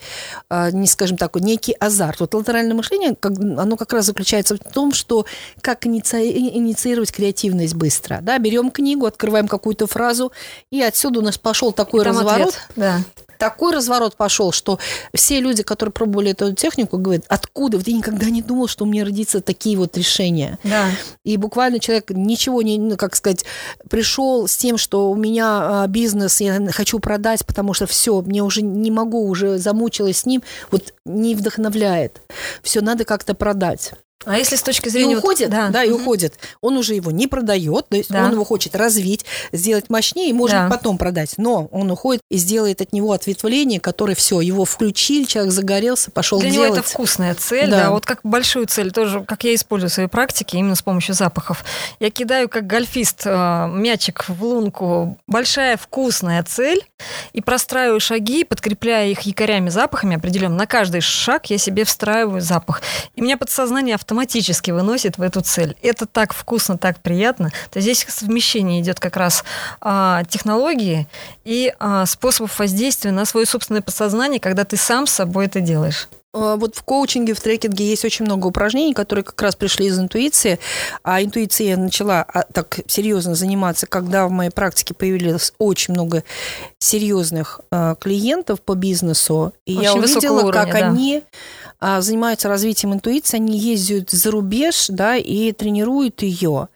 э, 0.49 0.71
не 0.71 0.87
скажем 0.87 1.17
так, 1.17 1.35
некий 1.35 1.75
азарт. 1.79 2.21
Вот 2.21 2.33
латеральное 2.33 2.73
мышление, 2.73 3.15
как, 3.19 3.33
оно 3.37 3.75
как 3.75 3.91
раз 3.91 4.05
заключается 4.05 4.55
в 4.55 4.59
том, 4.59 4.93
что 4.93 5.25
как 5.59 5.85
иници... 5.85 6.17
инициировать 6.17 7.11
креативность 7.11 7.75
быстро. 7.75 8.19
Да? 8.21 8.39
Берем 8.39 8.71
книгу, 8.71 9.05
открываем 9.05 9.49
какую-то 9.49 9.87
фразу, 9.87 10.31
и 10.71 10.81
отсюда 10.81 11.19
у 11.19 11.21
нас 11.21 11.37
пошел 11.37 11.73
такой 11.73 12.01
И 12.01 12.05
разворот. 12.05 12.47
ответ. 12.47 12.69
Да. 12.77 13.01
Такой 13.37 13.73
разворот 13.73 14.15
пошел, 14.15 14.51
что 14.51 14.79
все 15.13 15.39
люди, 15.39 15.63
которые 15.63 15.93
пробовали 15.93 16.31
эту 16.31 16.53
технику, 16.53 16.97
говорят, 16.97 17.25
откуда? 17.27 17.77
Вот 17.77 17.87
я 17.87 17.93
никогда 17.93 18.29
не 18.29 18.41
думал, 18.41 18.67
что 18.67 18.85
у 18.85 18.87
меня 18.87 19.03
родятся 19.05 19.41
такие 19.41 19.77
вот 19.77 19.97
решения. 19.97 20.59
Да. 20.63 20.89
И 21.23 21.37
буквально 21.37 21.79
человек 21.79 22.11
ничего 22.11 22.61
не, 22.61 22.77
ну, 22.77 22.97
как 22.97 23.15
сказать, 23.15 23.45
пришел 23.89 24.47
с 24.47 24.55
тем, 24.55 24.77
что 24.77 25.09
у 25.11 25.15
меня 25.15 25.83
а, 25.83 25.87
бизнес, 25.87 26.41
я 26.41 26.59
хочу 26.71 26.99
продать, 26.99 27.45
потому 27.45 27.73
что 27.73 27.85
все, 27.85 28.21
мне 28.21 28.43
уже 28.43 28.61
не 28.61 28.91
могу, 28.91 29.27
уже 29.27 29.57
замучилась 29.57 30.19
с 30.19 30.25
ним, 30.25 30.43
вот 30.71 30.93
не 31.05 31.35
вдохновляет. 31.35 32.21
Все, 32.61 32.81
надо 32.81 33.05
как-то 33.05 33.33
продать. 33.33 33.91
А 34.23 34.37
если 34.37 34.55
с 34.55 34.63
точки 34.63 34.87
И 34.87 34.89
зрения... 34.89 35.17
уходит, 35.17 35.49
вот- 35.53 35.71
да, 35.71 35.83
и 35.83 35.89
Мгм. 35.89 36.01
уходит. 36.01 36.39
Он 36.61 36.77
уже 36.77 36.95
его 36.95 37.11
не 37.11 37.27
продает, 37.27 37.89
то 37.89 37.97
есть 37.97 38.09
Да. 38.09 38.25
он 38.25 38.31
его 38.31 38.43
хочет 38.43 38.75
развить, 38.75 39.23
сделать 39.51 39.89
мощнее 39.89 40.29
и 40.29 40.33
может 40.33 40.55
Да. 40.55 40.69
потом 40.69 40.97
продать. 40.97 41.33
Но 41.37 41.65
он 41.71 41.91
уходит 41.91 42.21
и 42.31 42.37
сделает 42.37 42.81
от 42.81 42.91
него 42.91 43.11
ответвление, 43.11 43.79
которое 43.79 44.15
все, 44.15 44.41
его 44.41 44.65
включили, 44.65 45.25
человек 45.25 45.53
загорелся, 45.53 46.09
пошел 46.09 46.39
Для 46.39 46.49
делать. 46.49 46.69
него 46.69 46.79
это 46.79 46.87
вкусная 46.89 47.35
цель, 47.35 47.69
Да. 47.69 47.83
да. 47.83 47.91
Вот 47.91 48.05
как 48.07 48.21
большую 48.23 48.65
цель 48.67 48.91
тоже, 48.91 49.23
как 49.23 49.43
я 49.43 49.53
использую 49.53 49.89
в 49.91 49.93
своей 49.93 50.09
практике, 50.09 50.57
именно 50.57 50.75
с 50.75 50.81
помощью 50.81 51.13
запахов. 51.13 51.63
Я 51.99 52.09
кидаю 52.09 52.49
как 52.49 52.65
гольфист 52.65 53.23
э, 53.25 53.67
мячик 53.69 54.25
в 54.27 54.43
лунку. 54.43 55.19
Большая 55.27 55.77
вкусная 55.77 56.41
цель. 56.43 56.83
И 57.33 57.41
простраиваю 57.41 57.99
шаги, 57.99 58.43
подкрепляя 58.43 59.07
их 59.09 59.21
якорями, 59.21 59.69
запахами 59.69 60.15
определенными. 60.15 60.57
На 60.57 60.65
каждый 60.67 61.01
шаг 61.01 61.47
я 61.51 61.57
себе 61.59 61.83
встраиваю 61.83 62.41
запах. 62.41 62.81
И 63.15 63.21
меня 63.21 63.37
подсознание 63.37 63.93
автоматически 64.05 64.69
выносит 64.69 65.17
в 65.17 65.21
эту 65.23 65.41
цель. 65.41 65.75
Это 65.81 66.05
так 66.05 66.33
вкусно, 66.33 66.77
так 66.77 66.99
приятно. 66.99 67.49
То 67.71 67.79
есть 67.79 67.85
здесь 67.85 68.05
совмещение 68.07 68.79
идет 68.81 68.99
как 68.99 69.17
раз 69.17 69.43
а, 69.81 70.23
технологии 70.25 71.07
и 71.43 71.73
а, 71.79 72.05
способов 72.05 72.59
воздействия 72.59 73.11
на 73.11 73.25
свое 73.25 73.47
собственное 73.47 73.81
подсознание, 73.81 74.39
когда 74.39 74.63
ты 74.63 74.77
сам 74.77 75.07
с 75.07 75.11
собой 75.11 75.47
это 75.47 75.59
делаешь. 75.59 76.07
Э, 76.35 76.55
Вот 76.57 76.75
в 76.75 76.83
коучинге, 76.83 77.33
в 77.33 77.39
трекинге 77.41 77.89
есть 77.89 78.05
очень 78.05 78.25
много 78.25 78.47
упражнений, 78.47 78.93
которые 78.93 79.23
как 79.23 79.41
раз 79.41 79.55
пришли 79.55 79.87
из 79.87 79.97
интуиции. 79.99 80.59
А 81.03 81.23
интуицией 81.23 81.71
я 81.71 81.77
начала 81.77 82.21
а, 82.21 82.43
так 82.43 82.79
серьезно 82.87 83.33
заниматься, 83.33 83.87
когда 83.87 84.27
в 84.27 84.31
моей 84.31 84.51
практике 84.51 84.93
появилось 84.93 85.53
очень 85.57 85.93
много 85.93 86.23
серьезных 86.77 87.61
э, 87.71 87.95
клиентов 87.99 88.61
по 88.61 88.75
бизнесу. 88.75 89.53
И 89.65 89.73
я 89.73 89.93
Очень 89.93 90.01
высокого 90.01 90.33
увидела, 90.33 90.47
уровня, 90.49 90.61
как 90.61 90.79
да. 90.79 90.87
они 90.89 91.23
а, 91.23 91.64
занимаются 92.01 92.47
развитием 92.47 92.93
интуиции, 92.93 93.37
они 93.37 93.57
ездят 93.57 94.09
за 94.09 94.31
рубеж, 94.31 94.87
да, 94.89 95.17
и 95.17 95.51
тренируют 95.51 96.23
ее. 96.23 96.69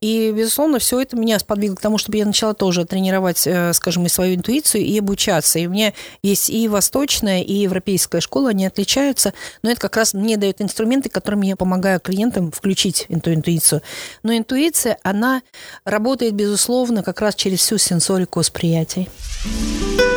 И, 0.00 0.32
безусловно, 0.32 0.78
все 0.78 1.00
это 1.00 1.16
меня 1.16 1.38
сподвигло 1.38 1.76
к 1.76 1.80
тому, 1.80 1.98
чтобы 1.98 2.18
я 2.18 2.26
начала 2.26 2.52
тоже 2.52 2.84
тренировать, 2.84 3.46
э, 3.46 3.72
скажем, 3.72 4.06
и 4.06 4.08
свою 4.08 4.34
интуицию, 4.34 4.84
и 4.84 4.98
обучаться. 4.98 5.58
И 5.58 5.66
у 5.66 5.70
меня 5.70 5.92
есть 6.22 6.50
и 6.50 6.66
восточная, 6.68 7.42
и 7.42 7.52
европейская 7.52 8.20
школа, 8.20 8.50
они 8.50 8.66
отличаются, 8.66 9.34
но 9.62 9.70
это 9.70 9.80
как 9.80 9.96
раз 9.96 10.14
мне 10.14 10.36
дает 10.36 10.60
инструменты, 10.60 11.10
которыми 11.10 11.46
я 11.46 11.56
помогаю 11.56 12.00
клиентам 12.00 12.50
включить 12.50 13.06
эту 13.08 13.32
интуицию. 13.32 13.82
Но 14.22 14.36
интуиция, 14.36 14.98
она 15.02 15.42
работает, 15.84 16.34
безусловно, 16.34 17.02
как 17.02 17.20
раз 17.20 17.34
через 17.36 17.60
всю 17.60 17.78
сенсорику 17.78 18.40
восприятий. 18.40 19.08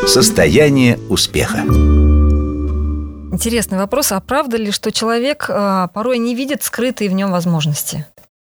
Состояние 0.06 0.98
успеха. 1.08 2.09
Интересный 3.32 3.78
вопрос. 3.78 4.12
А 4.12 4.20
правда 4.20 4.56
ли, 4.56 4.70
что 4.70 4.90
человек 4.90 5.46
а, 5.48 5.88
порой 5.88 6.18
не 6.18 6.34
видит 6.34 6.62
скрытые 6.62 7.08
в 7.08 7.12
нем 7.12 7.30
возможности? 7.30 8.06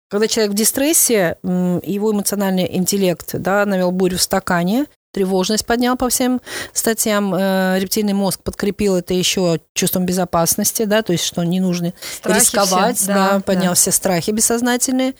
Когда 0.09 0.27
человек 0.27 0.51
в 0.51 0.55
дистрессе, 0.55 1.37
его 1.43 2.11
эмоциональный 2.11 2.75
интеллект 2.75 3.29
да, 3.33 3.65
навел 3.65 3.91
бурю 3.91 4.17
в 4.17 4.21
стакане, 4.21 4.85
тревожность 5.11 5.65
поднял 5.65 5.95
по 5.95 6.09
всем 6.09 6.41
статьям, 6.73 7.33
э, 7.33 7.79
рептильный 7.79 8.13
мозг 8.13 8.41
подкрепил 8.43 8.95
это 8.95 9.13
еще 9.13 9.59
чувством 9.73 10.05
безопасности, 10.05 10.83
да, 10.83 11.01
то 11.01 11.13
есть 11.13 11.23
что 11.23 11.43
не 11.43 11.59
нужно 11.59 11.93
Страхи 12.17 12.39
рисковать, 12.39 12.97
все, 12.97 13.07
да, 13.07 13.31
да, 13.33 13.39
поднял 13.39 13.71
да. 13.71 13.75
все 13.75 13.91
страхи 13.91 14.31
бессознательные, 14.31 15.15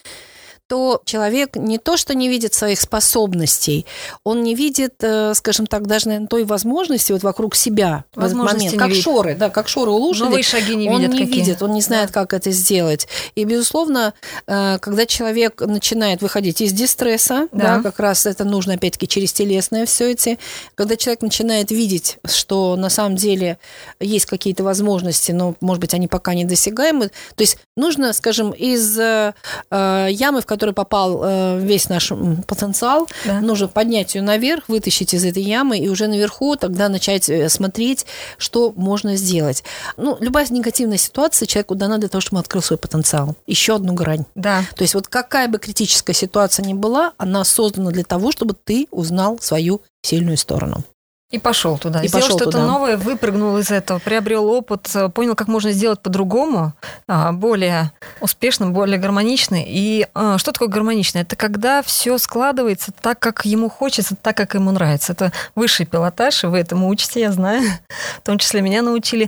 то 0.68 1.02
человек 1.06 1.56
не 1.56 1.78
то, 1.78 1.98
что 1.98 2.16
не 2.16 2.30
видит 2.30 2.54
своих 2.54 2.80
способностей, 2.80 3.86
он 4.24 4.44
не 4.44 4.56
видит, 4.56 4.96
э, 5.02 5.34
скажем 5.36 5.68
так, 5.68 5.88
даже, 5.88 6.08
наверное, 6.08 6.28
той 6.28 6.46
возможности 6.46 7.12
вот 7.12 7.24
вокруг 7.24 7.56
себя 7.56 8.06
в 8.14 8.20
этот 8.20 8.34
Возможности 8.34 8.66
момент. 8.66 8.80
Как 8.80 8.90
видит. 8.90 9.04
шоры, 9.04 9.36
да, 9.36 9.50
как 9.50 9.68
шоры 9.68 9.92
у 9.92 9.96
лошади. 9.96 10.24
Новые 10.24 10.44
шаги 10.44 10.76
не 10.76 10.90
он 10.90 11.02
видят 11.02 11.14
не 11.14 11.26
какие. 11.26 11.40
видит, 11.40 11.62
он 11.62 11.74
не 11.74 11.82
знает, 11.82 12.12
как 12.12 12.34
это 12.34 12.52
сделать. 12.52 13.08
И, 13.36 13.44
безусловно, 13.44 14.14
э, 14.48 14.78
когда 14.80 15.06
человек 15.06 15.62
начинает 15.62 16.22
выходить 16.22 16.62
из 16.62 16.72
дистресса, 16.72 17.48
да. 17.52 17.78
Да. 17.78 17.84
как 17.84 18.00
раз 18.00 18.26
это 18.26 18.44
нужно, 18.44 18.74
опять-таки, 18.74 19.08
через 19.08 19.34
телесное 19.34 19.86
все 19.86 20.12
эти, 20.12 20.40
когда 20.76 20.96
человек 20.96 21.22
начинает 21.22 21.72
видеть, 21.72 22.18
что 22.26 22.76
на 22.76 22.90
самом 22.90 23.16
деле 23.16 23.58
есть 24.00 24.26
какие-то 24.26 24.64
возможности, 24.64 25.32
но, 25.32 25.56
может 25.62 25.82
быть, 25.82 25.94
они 25.94 26.08
пока 26.08 26.34
недосягаемы, 26.34 27.08
то 27.08 27.42
есть 27.42 27.58
нужно, 27.76 28.14
скажем, 28.14 28.52
из 28.52 28.98
э, 28.98 29.34
ямы, 29.70 30.42
в 30.42 30.46
которую 30.64 30.76
попал 30.76 31.22
э, 31.24 31.60
весь 31.60 31.90
наш 31.90 32.14
потенциал, 32.48 33.10
Да. 33.26 33.42
нужно 33.42 33.68
поднять 33.68 34.16
ее 34.16 34.22
наверх, 34.22 34.70
вытащить 34.70 35.14
из 35.14 35.26
этой 35.26 35.44
ямы 35.44 35.78
и 35.78 35.90
уже 35.90 36.08
наверху 36.08 36.56
тогда 36.56 36.88
начать 36.88 37.28
э, 37.30 37.50
смотреть, 37.50 38.06
что 38.38 38.72
можно 38.78 39.18
сделать. 39.18 39.64
Ну, 39.98 40.16
любая 40.22 40.48
негативная 40.50 40.98
ситуация 40.98 41.48
человеку 41.48 41.76
дана 41.76 41.98
для 41.98 42.08
того, 42.08 42.22
чтобы 42.22 42.38
он 42.38 42.42
открыл 42.42 42.62
свой 42.62 42.78
потенциал. 42.78 43.36
Еще 43.46 43.76
одну 43.76 43.94
грань. 43.94 44.24
Да. 44.36 44.64
То 44.78 44.84
есть 44.84 44.94
вот 44.94 45.10
какая 45.10 45.50
бы 45.50 45.60
критическая 45.60 46.14
ситуация 46.14 46.66
ни 46.66 46.74
была, 46.74 47.12
она 47.18 47.44
создана 47.44 47.92
для 47.92 48.06
того, 48.06 48.32
чтобы 48.32 48.56
ты 48.64 48.88
узнал 48.90 49.40
свою 49.42 49.82
сильную 50.02 50.38
сторону. 50.38 50.84
И 51.34 51.40
пошел 51.40 51.80
туда. 51.80 52.04
И 52.04 52.08
Сделал 52.08 52.28
что-то 52.28 52.46
туда. 52.46 52.66
новое, 52.68 52.96
выпрыгнул 52.96 53.58
из 53.58 53.72
этого, 53.72 53.98
приобрел 53.98 54.48
опыт, 54.50 54.88
э, 54.94 55.10
понял, 55.10 55.34
как 55.34 55.48
можно 55.48 55.72
сделать 55.72 56.00
по-другому, 56.00 56.74
а, 57.08 57.32
более 57.32 57.92
успешно, 58.22 58.68
более 58.68 59.00
гармонично. 59.00 59.58
И 59.60 60.06
а, 60.14 60.38
что 60.38 60.52
такое 60.52 60.68
гармонично? 60.68 61.18
Это 61.18 61.36
когда 61.36 61.82
все 61.82 62.20
складывается 62.20 62.92
так, 62.92 63.18
как 63.18 63.46
ему 63.46 63.68
хочется, 63.68 64.16
так, 64.16 64.38
как 64.38 64.54
ему 64.54 64.70
нравится. 64.70 65.14
Это 65.14 65.32
высший 65.56 65.88
пилотаж, 65.88 66.44
и 66.44 66.48
вы 66.48 66.60
этому 66.60 66.88
учите, 66.88 67.22
я 67.22 67.32
знаю. 67.32 67.64
В 68.20 68.22
том 68.22 68.38
числе 68.38 68.62
меня 68.62 68.84
научили. 68.84 69.28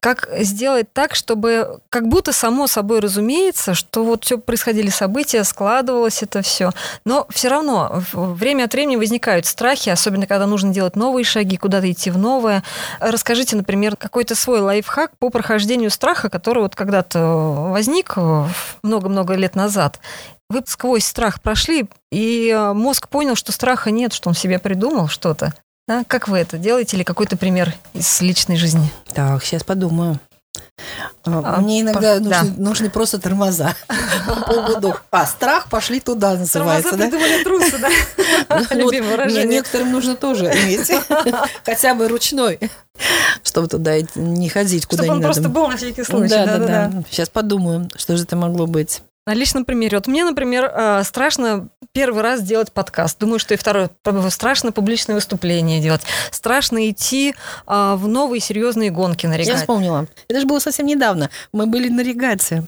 Как 0.00 0.28
сделать 0.38 0.92
так, 0.92 1.14
чтобы 1.14 1.80
как 1.88 2.08
будто 2.08 2.32
само 2.32 2.66
собой 2.66 3.00
разумеется, 3.00 3.74
что 3.74 4.04
вот 4.04 4.24
все 4.24 4.38
происходили 4.38 4.90
события, 4.90 5.44
складывалось 5.44 6.22
это 6.22 6.42
все. 6.42 6.70
Но 7.04 7.26
все 7.30 7.48
равно 7.48 8.02
время 8.12 8.64
от 8.64 8.72
времени 8.72 8.96
возникают 8.96 9.46
страхи, 9.46 9.88
особенно 9.90 10.26
когда 10.26 10.46
нужно 10.46 10.72
делать 10.72 10.96
новые 10.96 11.24
шаги, 11.24 11.56
куда-то 11.56 11.90
идти 11.90 12.10
в 12.10 12.18
новое. 12.18 12.62
Расскажите, 13.00 13.56
например, 13.56 13.96
какой-то 13.96 14.34
свой 14.34 14.60
лайфхак 14.60 15.16
по 15.18 15.30
прохождению 15.30 15.90
страха, 15.90 16.28
который 16.28 16.62
вот 16.62 16.74
когда-то 16.74 17.70
возник 17.70 18.14
э, 18.16 18.44
много-много 18.82 19.34
лет 19.34 19.54
назад. 19.54 19.98
Вы 20.50 20.62
сквозь 20.66 21.04
страх 21.04 21.42
прошли, 21.42 21.88
и 22.10 22.48
э, 22.48 22.72
мозг 22.72 23.08
понял, 23.08 23.34
что 23.34 23.52
страха 23.52 23.90
нет, 23.90 24.12
что 24.12 24.28
он 24.28 24.34
себе 24.34 24.58
придумал 24.58 25.08
что-то. 25.08 25.52
Да? 25.88 26.04
Как 26.06 26.28
вы 26.28 26.38
это 26.38 26.58
делаете 26.58 26.96
или 26.96 27.02
какой-то 27.02 27.36
пример 27.36 27.74
из 27.94 28.20
личной 28.20 28.56
жизни? 28.56 28.88
Так, 29.14 29.42
сейчас 29.42 29.64
подумаю. 29.64 30.20
А, 31.24 31.56
А, 31.56 31.60
Мне 31.60 31.80
иногда 31.80 32.14
по- 32.14 32.20
нужны, 32.20 32.50
да. 32.50 32.62
нужны 32.62 32.90
просто 32.90 33.18
тормоза 33.18 33.74
по 34.26 34.34
поводу. 34.52 34.94
А, 35.10 35.26
страх 35.26 35.68
пошли 35.68 35.98
туда, 36.00 36.34
называется, 36.34 36.96
да? 36.96 37.04
придумали 37.08 37.42
трусы, 37.42 37.78
да? 37.78 37.88
Ну, 38.70 38.76
Любимое 38.78 39.10
выражение. 39.12 39.46
Некоторым 39.46 39.90
нужно 39.92 40.14
тоже 40.16 40.46
иметь. 40.46 40.90
Хотя 41.64 41.94
бы 41.94 42.06
ручной. 42.08 42.58
Чтобы 43.42 43.68
туда 43.68 43.94
не 44.14 44.48
ходить, 44.48 44.86
куда 44.86 45.02
Чтобы 45.04 45.14
не 45.14 45.16
он 45.18 45.22
просто 45.22 45.42
надо. 45.42 45.54
был 45.54 45.68
на 45.68 45.76
всякий 45.76 46.04
случай. 46.04 46.28
Да, 46.28 46.46
да, 46.46 46.58
да. 46.58 46.92
Сейчас 47.10 47.28
подумаю, 47.28 47.88
что 47.96 48.16
же 48.16 48.24
это 48.24 48.36
могло 48.36 48.66
быть. 48.66 49.02
На 49.28 49.34
личном 49.34 49.66
примере. 49.66 49.98
Вот 49.98 50.06
мне, 50.06 50.24
например, 50.24 50.72
э, 50.74 51.02
страшно 51.04 51.68
первый 51.92 52.22
раз 52.22 52.40
делать 52.40 52.72
подкаст. 52.72 53.18
Думаю, 53.18 53.38
что 53.38 53.52
и 53.52 53.58
второй. 53.58 53.90
Страшно 54.30 54.72
публичное 54.72 55.16
выступление 55.16 55.82
делать. 55.82 56.00
Страшно 56.30 56.88
идти 56.88 57.34
э, 57.66 57.94
в 57.98 58.08
новые 58.08 58.40
серьезные 58.40 58.88
гонки 58.88 59.26
на 59.26 59.32
Я 59.32 59.40
регате. 59.40 59.58
вспомнила. 59.58 60.06
Это 60.28 60.40
же 60.40 60.46
было 60.46 60.60
совсем 60.60 60.86
недавно. 60.86 61.28
Мы 61.52 61.66
были 61.66 61.90
на 61.90 62.02
регате. 62.02 62.64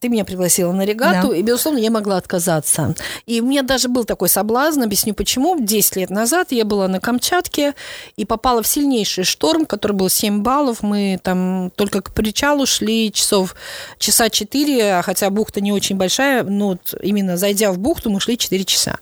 Ты 0.00 0.08
меня 0.08 0.24
пригласила 0.24 0.72
на 0.72 0.86
регату, 0.86 1.28
Да. 1.28 1.36
и, 1.36 1.42
безусловно, 1.42 1.76
я 1.78 1.90
могла 1.90 2.16
отказаться. 2.16 2.94
И 3.26 3.42
у 3.42 3.44
меня 3.44 3.62
даже 3.62 3.88
был 3.88 4.04
такой 4.04 4.30
соблазн, 4.30 4.82
объясню 4.82 5.12
почему. 5.12 5.60
10 5.60 5.96
лет 5.96 6.08
назад 6.08 6.52
я 6.52 6.64
была 6.64 6.88
на 6.88 7.00
Камчатке 7.00 7.74
и 8.16 8.24
попала 8.24 8.62
в 8.62 8.66
сильнейший 8.66 9.24
шторм, 9.24 9.66
который 9.66 9.92
был 9.92 10.08
7 10.08 10.40
баллов. 10.40 10.78
Мы 10.82 11.20
там 11.22 11.70
только 11.76 12.00
к 12.00 12.14
причалу 12.14 12.64
шли 12.64 13.12
часов, 13.12 13.54
часа 13.98 14.30
4, 14.30 14.94
а 14.94 15.02
хотя 15.02 15.28
бухта 15.28 15.60
не 15.60 15.70
очень 15.70 15.96
большая, 15.96 16.44
но 16.44 16.68
вот 16.68 16.94
именно 17.02 17.36
зайдя 17.36 17.70
в 17.70 17.76
бухту, 17.78 18.08
мы 18.08 18.20
шли 18.20 18.38
4 18.38 18.64
часа. 18.64 19.00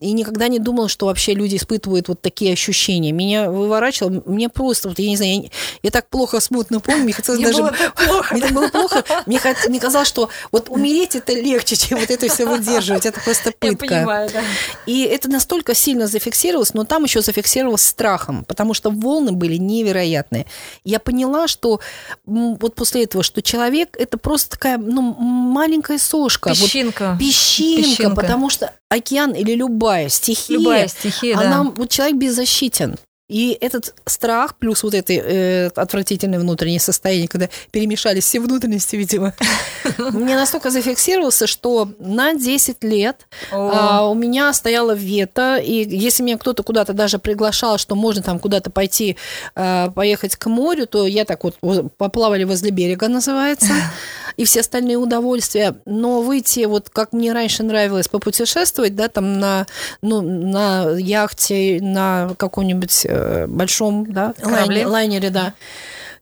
И 0.00 0.12
никогда 0.12 0.48
не 0.48 0.58
думала, 0.58 0.88
что 0.88 1.06
вообще 1.06 1.34
люди 1.34 1.56
испытывают 1.56 2.08
вот 2.08 2.20
такие 2.20 2.52
ощущения. 2.52 3.12
Меня 3.12 3.50
выворачивало, 3.50 4.22
мне 4.26 4.48
просто, 4.48 4.88
вот 4.88 4.98
я 4.98 5.08
не 5.08 5.16
знаю, 5.16 5.42
я, 5.42 5.50
я 5.82 5.90
так 5.90 6.08
плохо 6.08 6.40
смутно 6.40 6.80
помню, 6.80 7.04
мне 7.04 7.12
хотелось 7.12 7.38
Мне 7.40 7.48
даже... 7.48 7.62
было 7.62 7.72
так 7.72 7.94
плохо. 8.06 8.34
Мне 8.34 8.42
так 8.42 8.52
было 8.52 8.68
плохо. 8.68 9.04
Мне, 9.26 9.80
казалось, 9.80 10.08
что 10.08 10.28
вот 10.52 10.68
умереть 10.68 11.16
это 11.16 11.32
легче, 11.32 11.76
чем 11.76 11.98
вот 11.98 12.10
это 12.10 12.28
все 12.28 12.46
выдерживать. 12.46 13.06
Это 13.06 13.20
просто 13.20 13.50
Я 13.60 13.70
пытка. 13.70 13.86
понимаю, 13.86 14.30
да. 14.32 14.40
И 14.86 15.02
это 15.02 15.30
настолько 15.30 15.74
сильно 15.74 16.06
зафиксировалось, 16.06 16.74
но 16.74 16.84
там 16.84 17.04
еще 17.04 17.20
зафиксировалось 17.20 17.82
страхом, 17.82 18.44
потому 18.44 18.74
что 18.74 18.90
волны 18.90 19.32
были 19.32 19.56
невероятные. 19.56 20.46
Я 20.84 20.98
поняла, 20.98 21.48
что 21.48 21.80
вот 22.24 22.74
после 22.74 23.04
этого, 23.04 23.22
что 23.22 23.42
человек 23.42 23.96
это 23.98 24.18
просто 24.18 24.50
такая 24.50 24.78
ну, 24.78 25.02
маленькая 25.02 25.98
сошка. 25.98 26.48
Вот 26.48 26.58
Песчинка. 26.58 27.16
песчинка, 27.18 27.82
Песчинка. 27.82 28.14
потому 28.14 28.50
что 28.50 28.72
океан 28.88 29.32
или 29.32 29.54
любая 29.84 30.08
стихия, 30.08 30.58
Любая 30.58 30.88
стихия, 30.88 31.36
да. 31.36 31.42
она, 31.42 31.62
вот 31.64 31.90
человек 31.90 32.16
беззащитен. 32.16 32.96
И 33.34 33.58
этот 33.60 33.96
страх 34.06 34.54
плюс 34.54 34.84
вот 34.84 34.94
это 34.94 35.12
э, 35.12 35.66
отвратительное 35.74 36.38
внутреннее 36.38 36.78
состояние, 36.78 37.26
когда 37.26 37.48
перемешались 37.72 38.22
все 38.22 38.38
внутренности, 38.38 38.94
видимо, 38.94 39.34
мне 39.98 40.36
настолько 40.36 40.70
зафиксировался, 40.70 41.48
что 41.48 41.88
на 41.98 42.34
10 42.34 42.84
лет 42.84 43.26
а, 43.50 44.08
у 44.08 44.14
меня 44.14 44.52
стояла 44.52 44.92
вето, 44.92 45.56
и 45.56 45.84
если 45.96 46.22
меня 46.22 46.38
кто-то 46.38 46.62
куда-то 46.62 46.92
даже 46.92 47.18
приглашал, 47.18 47.76
что 47.76 47.96
можно 47.96 48.22
там 48.22 48.38
куда-то 48.38 48.70
пойти, 48.70 49.16
а, 49.56 49.90
поехать 49.90 50.36
к 50.36 50.46
морю, 50.46 50.86
то 50.86 51.04
я 51.04 51.24
так 51.24 51.42
вот 51.42 51.56
поплавали 51.96 52.44
возле 52.44 52.70
берега 52.70 53.08
называется, 53.08 53.72
и 54.36 54.44
все 54.44 54.60
остальные 54.60 54.96
удовольствия. 54.96 55.74
Но 55.86 56.22
выйти, 56.22 56.66
вот 56.66 56.88
как 56.88 57.12
мне 57.12 57.32
раньше 57.32 57.64
нравилось 57.64 58.06
попутешествовать, 58.06 58.94
да, 58.94 59.08
там 59.08 59.40
на, 59.40 59.66
ну, 60.02 60.20
на 60.20 60.90
яхте, 60.96 61.80
на 61.82 62.30
каком-нибудь 62.38 63.06
э, 63.24 63.46
большом, 63.46 64.12
да, 64.12 64.32
Корабле. 64.40 64.84
лайне- 64.84 64.86
лайнере, 64.86 65.30
да, 65.30 65.54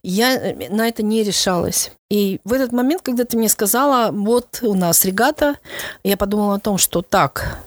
я 0.03 0.35
э, 0.35 0.69
на 0.71 0.89
это 0.89 1.03
не 1.03 1.23
решалась. 1.23 1.93
И 2.11 2.41
в 2.45 2.53
этот 2.53 2.73
момент, 2.73 3.03
когда 3.03 3.25
ты 3.25 3.37
мне 3.37 3.49
сказала, 3.49 4.11
вот 4.13 4.59
у 4.63 4.75
нас 4.75 5.05
регата, 5.05 5.57
я 6.05 6.17
подумала 6.17 6.57
о 6.57 6.61
том, 6.61 6.79
что 6.79 7.03
так, 7.03 7.59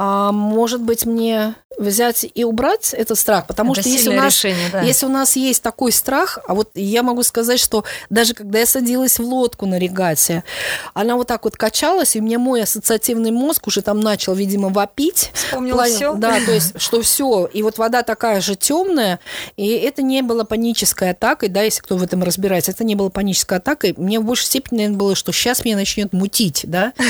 а 0.00 0.30
может 0.30 0.80
быть 0.80 1.04
мне 1.06 1.54
взять 1.76 2.24
и 2.34 2.44
убрать 2.44 2.94
этот 2.94 3.18
страх, 3.18 3.46
потому 3.48 3.72
Это 3.72 3.82
что 3.82 3.90
если 3.90 4.10
у 4.10 4.12
нас 4.14 4.32
решение, 4.32 4.68
да. 4.72 4.82
если 4.82 5.06
у 5.06 5.08
нас 5.08 5.34
есть 5.36 5.62
такой 5.62 5.90
страх, 5.92 6.38
а 6.46 6.54
вот 6.54 6.70
я 6.74 7.02
могу 7.02 7.22
сказать, 7.24 7.58
что 7.60 7.84
даже 8.08 8.34
когда 8.34 8.60
я 8.60 8.66
садилась 8.66 9.18
в 9.18 9.24
лодку 9.24 9.66
на 9.66 9.78
регате, 9.78 10.44
она 10.94 11.16
вот 11.16 11.26
так 11.26 11.44
вот 11.44 11.56
качалась, 11.56 12.14
и 12.16 12.20
мне 12.20 12.38
мой 12.38 12.62
ассоциативный 12.62 13.30
мозг 13.32 13.66
уже 13.66 13.82
там 13.82 14.00
начал, 14.00 14.34
видимо, 14.34 14.68
вопить. 14.68 15.30
Вспомнил 15.34 15.74
В 15.74 15.76
плане- 15.78 15.94
всё? 15.94 16.14
Да, 16.14 16.38
то 16.44 16.52
есть, 16.52 16.72
что 16.80 17.02
все. 17.02 17.46
И 17.52 17.62
вот 17.62 17.78
вода 17.78 18.02
такая 18.02 18.40
же 18.40 18.54
темная, 18.54 19.18
и 19.56 19.68
это 19.68 20.02
не 20.02 20.22
было 20.22 20.44
панической 20.44 21.10
атакой, 21.10 21.48
да, 21.48 21.62
если 21.62 21.80
кто 21.82 21.96
в 21.96 22.02
этом 22.04 22.22
разбирается, 22.22 22.70
это 22.70 22.84
не 22.84 22.94
было 22.94 23.08
панической 23.08 23.58
атакой. 23.58 23.94
Мне 23.96 24.20
в 24.20 24.24
большей 24.24 24.46
степени, 24.46 24.76
наверное, 24.78 24.98
было, 24.98 25.14
что 25.16 25.32
сейчас 25.32 25.64
меня 25.64 25.76
начнет 25.76 26.12
мутить, 26.12 26.62
да. 26.64 26.92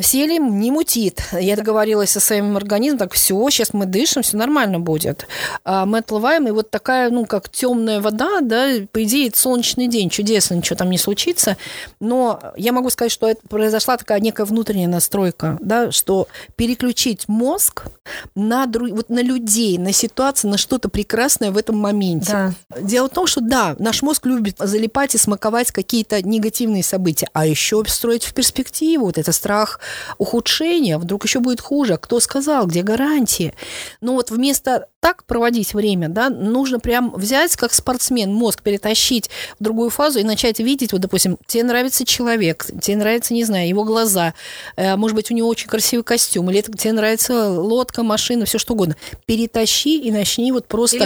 Сели, 0.00 0.38
не 0.38 0.70
мутит. 0.70 1.22
Я 1.32 1.56
договорилась 1.56 2.10
со 2.10 2.20
своим 2.20 2.56
организмом, 2.56 2.98
так 2.98 3.12
все, 3.12 3.34
сейчас 3.50 3.72
мы 3.72 3.86
дышим, 3.86 4.22
все 4.22 4.36
нормально 4.36 4.78
будет. 4.78 5.26
А 5.64 5.86
мы 5.86 5.98
отплываем, 5.98 6.46
и 6.46 6.52
вот 6.52 6.70
такая, 6.70 7.10
ну, 7.10 7.26
как 7.26 7.48
темная 7.48 8.00
вода, 8.00 8.40
да, 8.40 8.68
по 8.92 9.02
идее, 9.02 9.28
это 9.28 9.38
солнечный 9.38 9.88
день, 9.88 10.08
чудесно, 10.08 10.54
ничего 10.54 10.76
там 10.76 10.90
не 10.90 10.98
случится. 10.98 11.56
Но 12.00 12.40
я 12.56 12.72
могу 12.72 12.90
сказать, 12.90 13.10
что 13.10 13.28
это 13.28 13.46
произошла 13.48 13.96
такая 13.96 14.20
некая 14.20 14.44
внутренняя 14.44 14.88
настройка, 14.88 15.58
да, 15.60 15.90
что 15.90 16.28
переключить 16.56 17.28
мозг 17.28 17.86
на, 18.34 18.66
дру- 18.66 18.94
вот 18.94 19.10
на 19.10 19.22
людей, 19.22 19.78
на 19.78 19.92
ситуацию, 19.92 20.50
на 20.50 20.58
что-то 20.58 20.88
прекрасное 20.88 21.50
в 21.50 21.56
этом 21.56 21.76
моменте. 21.76 22.32
Да. 22.32 22.80
Дело 22.80 23.08
в 23.08 23.12
том, 23.12 23.26
что 23.26 23.40
да, 23.40 23.74
наш 23.78 24.02
мозг 24.02 24.26
любит 24.26 24.56
залипать 24.58 25.14
и 25.14 25.18
смаковать 25.18 25.72
какие-то 25.72 26.22
негативные 26.22 26.82
события, 26.82 27.28
а 27.32 27.46
еще 27.46 27.82
строить 27.86 28.24
в 28.24 28.34
перспективу 28.34 29.06
вот 29.06 29.18
это 29.18 29.32
страх 29.32 29.80
ухудшения, 30.18 30.98
вдруг 30.98 31.24
еще 31.24 31.40
будет 31.40 31.60
хуже, 31.60 31.94
а 31.94 31.98
кто 31.98 32.20
сказал, 32.20 32.66
где 32.66 32.82
гарантии. 32.82 33.54
Но 34.00 34.14
вот 34.14 34.30
вместо 34.30 34.86
так 35.00 35.24
проводить 35.24 35.74
время, 35.74 36.08
да, 36.08 36.28
нужно 36.28 36.80
прям 36.80 37.12
взять, 37.14 37.54
как 37.56 37.72
спортсмен, 37.72 38.32
мозг 38.32 38.62
перетащить 38.62 39.30
в 39.60 39.62
другую 39.62 39.90
фазу 39.90 40.18
и 40.18 40.24
начать 40.24 40.58
видеть, 40.58 40.92
вот, 40.92 41.00
допустим, 41.00 41.38
тебе 41.46 41.62
нравится 41.62 42.04
человек, 42.04 42.66
тебе 42.82 42.96
нравится, 42.96 43.32
не 43.32 43.44
знаю, 43.44 43.68
его 43.68 43.84
глаза, 43.84 44.34
э, 44.76 44.96
может 44.96 45.14
быть, 45.14 45.30
у 45.30 45.34
него 45.34 45.48
очень 45.48 45.68
красивый 45.68 46.02
костюм, 46.02 46.50
или 46.50 46.62
тебе 46.62 46.92
нравится 46.92 47.48
лодка, 47.48 48.02
машина, 48.02 48.44
все 48.44 48.58
что 48.58 48.74
угодно. 48.74 48.96
Перетащи 49.26 50.00
и 50.00 50.10
начни 50.10 50.50
вот 50.50 50.66
просто 50.66 50.98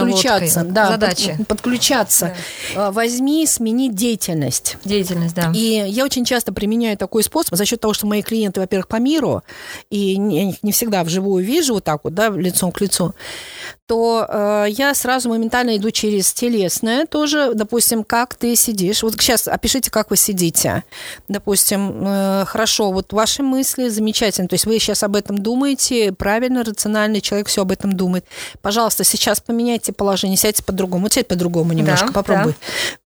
подключаться. 0.00 0.60
лодкой. 0.60 0.74
Да, 0.74 0.90
Задачи. 0.92 1.36
под- 1.36 1.48
подключаться. 1.48 2.34
Э, 2.74 2.90
Возьми, 2.90 3.46
смени 3.46 3.90
деятельность. 3.90 4.76
Деятельность, 4.84 5.34
да. 5.34 5.52
И 5.54 5.84
я 5.88 6.04
очень 6.04 6.24
часто 6.24 6.52
применяю 6.52 6.96
такой 6.96 7.22
способ 7.22 7.54
за 7.54 7.64
счет 7.66 7.80
того, 7.80 7.92
что 7.92 8.06
мои 8.06 8.15
клиенты, 8.22 8.60
во-первых, 8.60 8.88
по 8.88 8.96
миру, 8.96 9.42
и 9.90 10.14
я 10.14 10.50
их 10.50 10.62
не 10.62 10.72
всегда 10.72 11.04
вживую 11.04 11.44
вижу 11.44 11.74
вот 11.74 11.84
так 11.84 12.00
вот, 12.04 12.14
да, 12.14 12.28
лицом 12.28 12.72
к 12.72 12.80
лицу, 12.80 13.14
то 13.86 14.26
э, 14.28 14.66
я 14.70 14.94
сразу 14.94 15.28
моментально 15.28 15.76
иду 15.76 15.90
через 15.90 16.32
телесное 16.32 17.06
тоже, 17.06 17.52
допустим, 17.54 18.02
как 18.02 18.34
ты 18.34 18.56
сидишь. 18.56 19.02
Вот 19.02 19.14
сейчас 19.14 19.46
опишите, 19.46 19.90
как 19.90 20.10
вы 20.10 20.16
сидите. 20.16 20.82
Допустим, 21.28 22.02
э, 22.04 22.44
хорошо, 22.46 22.90
вот 22.90 23.12
ваши 23.12 23.42
мысли 23.42 23.88
замечательно, 23.88 24.48
то 24.48 24.54
есть 24.54 24.66
вы 24.66 24.78
сейчас 24.80 25.04
об 25.04 25.14
этом 25.14 25.38
думаете, 25.38 26.12
правильно, 26.12 26.64
рациональный 26.64 27.20
человек 27.20 27.46
все 27.46 27.62
об 27.62 27.70
этом 27.70 27.92
думает. 27.92 28.24
Пожалуйста, 28.60 29.04
сейчас 29.04 29.40
поменяйте 29.40 29.92
положение, 29.92 30.36
сядьте 30.36 30.64
по-другому, 30.64 31.04
вот 31.04 31.12
сядь 31.12 31.28
по-другому 31.28 31.72
немножко, 31.72 32.08
Да, 32.08 32.12
попробуй. 32.12 32.54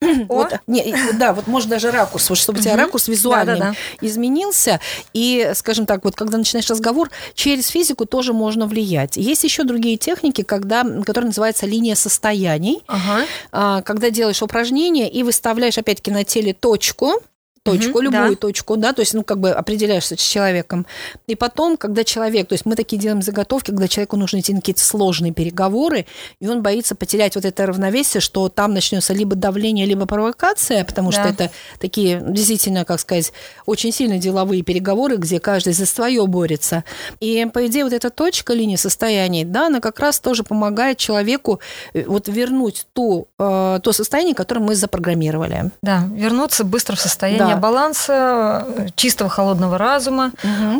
О. 0.01 0.07
Вот, 0.27 0.59
не, 0.67 0.95
да, 1.13 1.33
вот 1.33 1.47
может 1.47 1.69
даже 1.69 1.89
ракурс, 1.89 2.29
вот 2.29 2.37
чтобы 2.37 2.59
у 2.59 2.61
тебя 2.61 2.75
ракурс 2.75 3.07
визуальный 3.07 3.57
Да-да-да. 3.57 4.05
изменился. 4.05 4.79
И, 5.13 5.51
скажем 5.55 5.85
так, 5.85 6.03
вот 6.03 6.15
когда 6.15 6.37
начинаешь 6.37 6.69
разговор, 6.69 7.09
через 7.33 7.67
физику 7.67 8.05
тоже 8.05 8.33
можно 8.33 8.67
влиять. 8.67 9.17
Есть 9.17 9.43
еще 9.43 9.63
другие 9.63 9.97
техники, 9.97 10.41
когда, 10.43 10.83
которые 10.83 11.27
называются 11.27 11.65
линия 11.65 11.95
состояний, 11.95 12.83
Ага. 12.87 13.25
а, 13.51 13.81
когда 13.81 14.09
делаешь 14.09 14.41
упражнение 14.41 15.09
и 15.09 15.23
выставляешь 15.23 15.77
опять-таки 15.77 16.11
на 16.11 16.23
теле 16.23 16.53
точку, 16.53 17.21
точку, 17.71 17.99
Мгм, 17.99 18.03
любую 18.05 18.29
да. 18.31 18.35
точку, 18.35 18.77
да, 18.77 18.93
то 18.93 19.01
есть, 19.01 19.13
ну, 19.13 19.23
как 19.23 19.39
бы 19.39 19.51
определяешься 19.51 20.15
с 20.15 20.19
человеком. 20.19 20.85
И 21.27 21.35
потом, 21.35 21.77
когда 21.77 22.03
человек, 22.03 22.47
то 22.47 22.53
есть 22.53 22.65
мы 22.65 22.75
такие 22.75 22.97
делаем 23.01 23.21
заготовки, 23.21 23.71
когда 23.71 23.87
человеку 23.87 24.17
нужно 24.17 24.39
идти 24.39 24.53
на 24.53 24.59
какие-то 24.61 24.81
сложные 24.83 25.33
переговоры, 25.33 26.05
и 26.39 26.47
он 26.47 26.61
боится 26.61 26.95
потерять 26.95 27.35
вот 27.35 27.45
это 27.45 27.65
равновесие, 27.65 28.21
что 28.21 28.49
там 28.49 28.73
начнется 28.73 29.13
либо 29.13 29.35
давление, 29.35 29.85
либо 29.85 30.05
провокация, 30.05 30.83
потому 30.83 31.11
что 31.11 31.23
Да. 31.23 31.29
это 31.29 31.51
такие 31.79 32.23
действительно, 32.27 32.85
как 32.85 32.99
сказать, 32.99 33.31
очень 33.65 33.91
сильно 33.91 34.17
деловые 34.17 34.61
переговоры, 34.63 35.17
где 35.17 35.39
каждый 35.39 35.73
за 35.73 35.85
свое 35.85 36.25
борется. 36.27 36.83
И, 37.19 37.45
по 37.53 37.65
идее, 37.67 37.83
вот 37.83 37.93
эта 37.93 38.09
точка 38.09 38.53
линии 38.53 38.75
состояний, 38.77 39.43
да, 39.45 39.67
она 39.67 39.79
как 39.79 39.99
раз 39.99 40.19
тоже 40.19 40.43
помогает 40.43 40.97
человеку 40.97 41.59
э, 41.93 42.03
вот 42.07 42.27
вернуть 42.27 42.87
ту, 42.93 43.27
э, 43.39 43.79
то 43.83 43.91
состояние, 43.93 44.35
которое 44.35 44.61
мы 44.61 44.75
запрограммировали. 44.75 45.71
Да, 45.81 46.03
вернуться 46.11 46.63
быстро 46.63 46.95
в 46.95 46.99
состояние 46.99 47.55
Да. 47.55 47.56
Баланса, 47.57 48.65
э, 48.67 48.87
чистого 48.95 49.29
холодного 49.29 49.77
разума, 49.77 50.31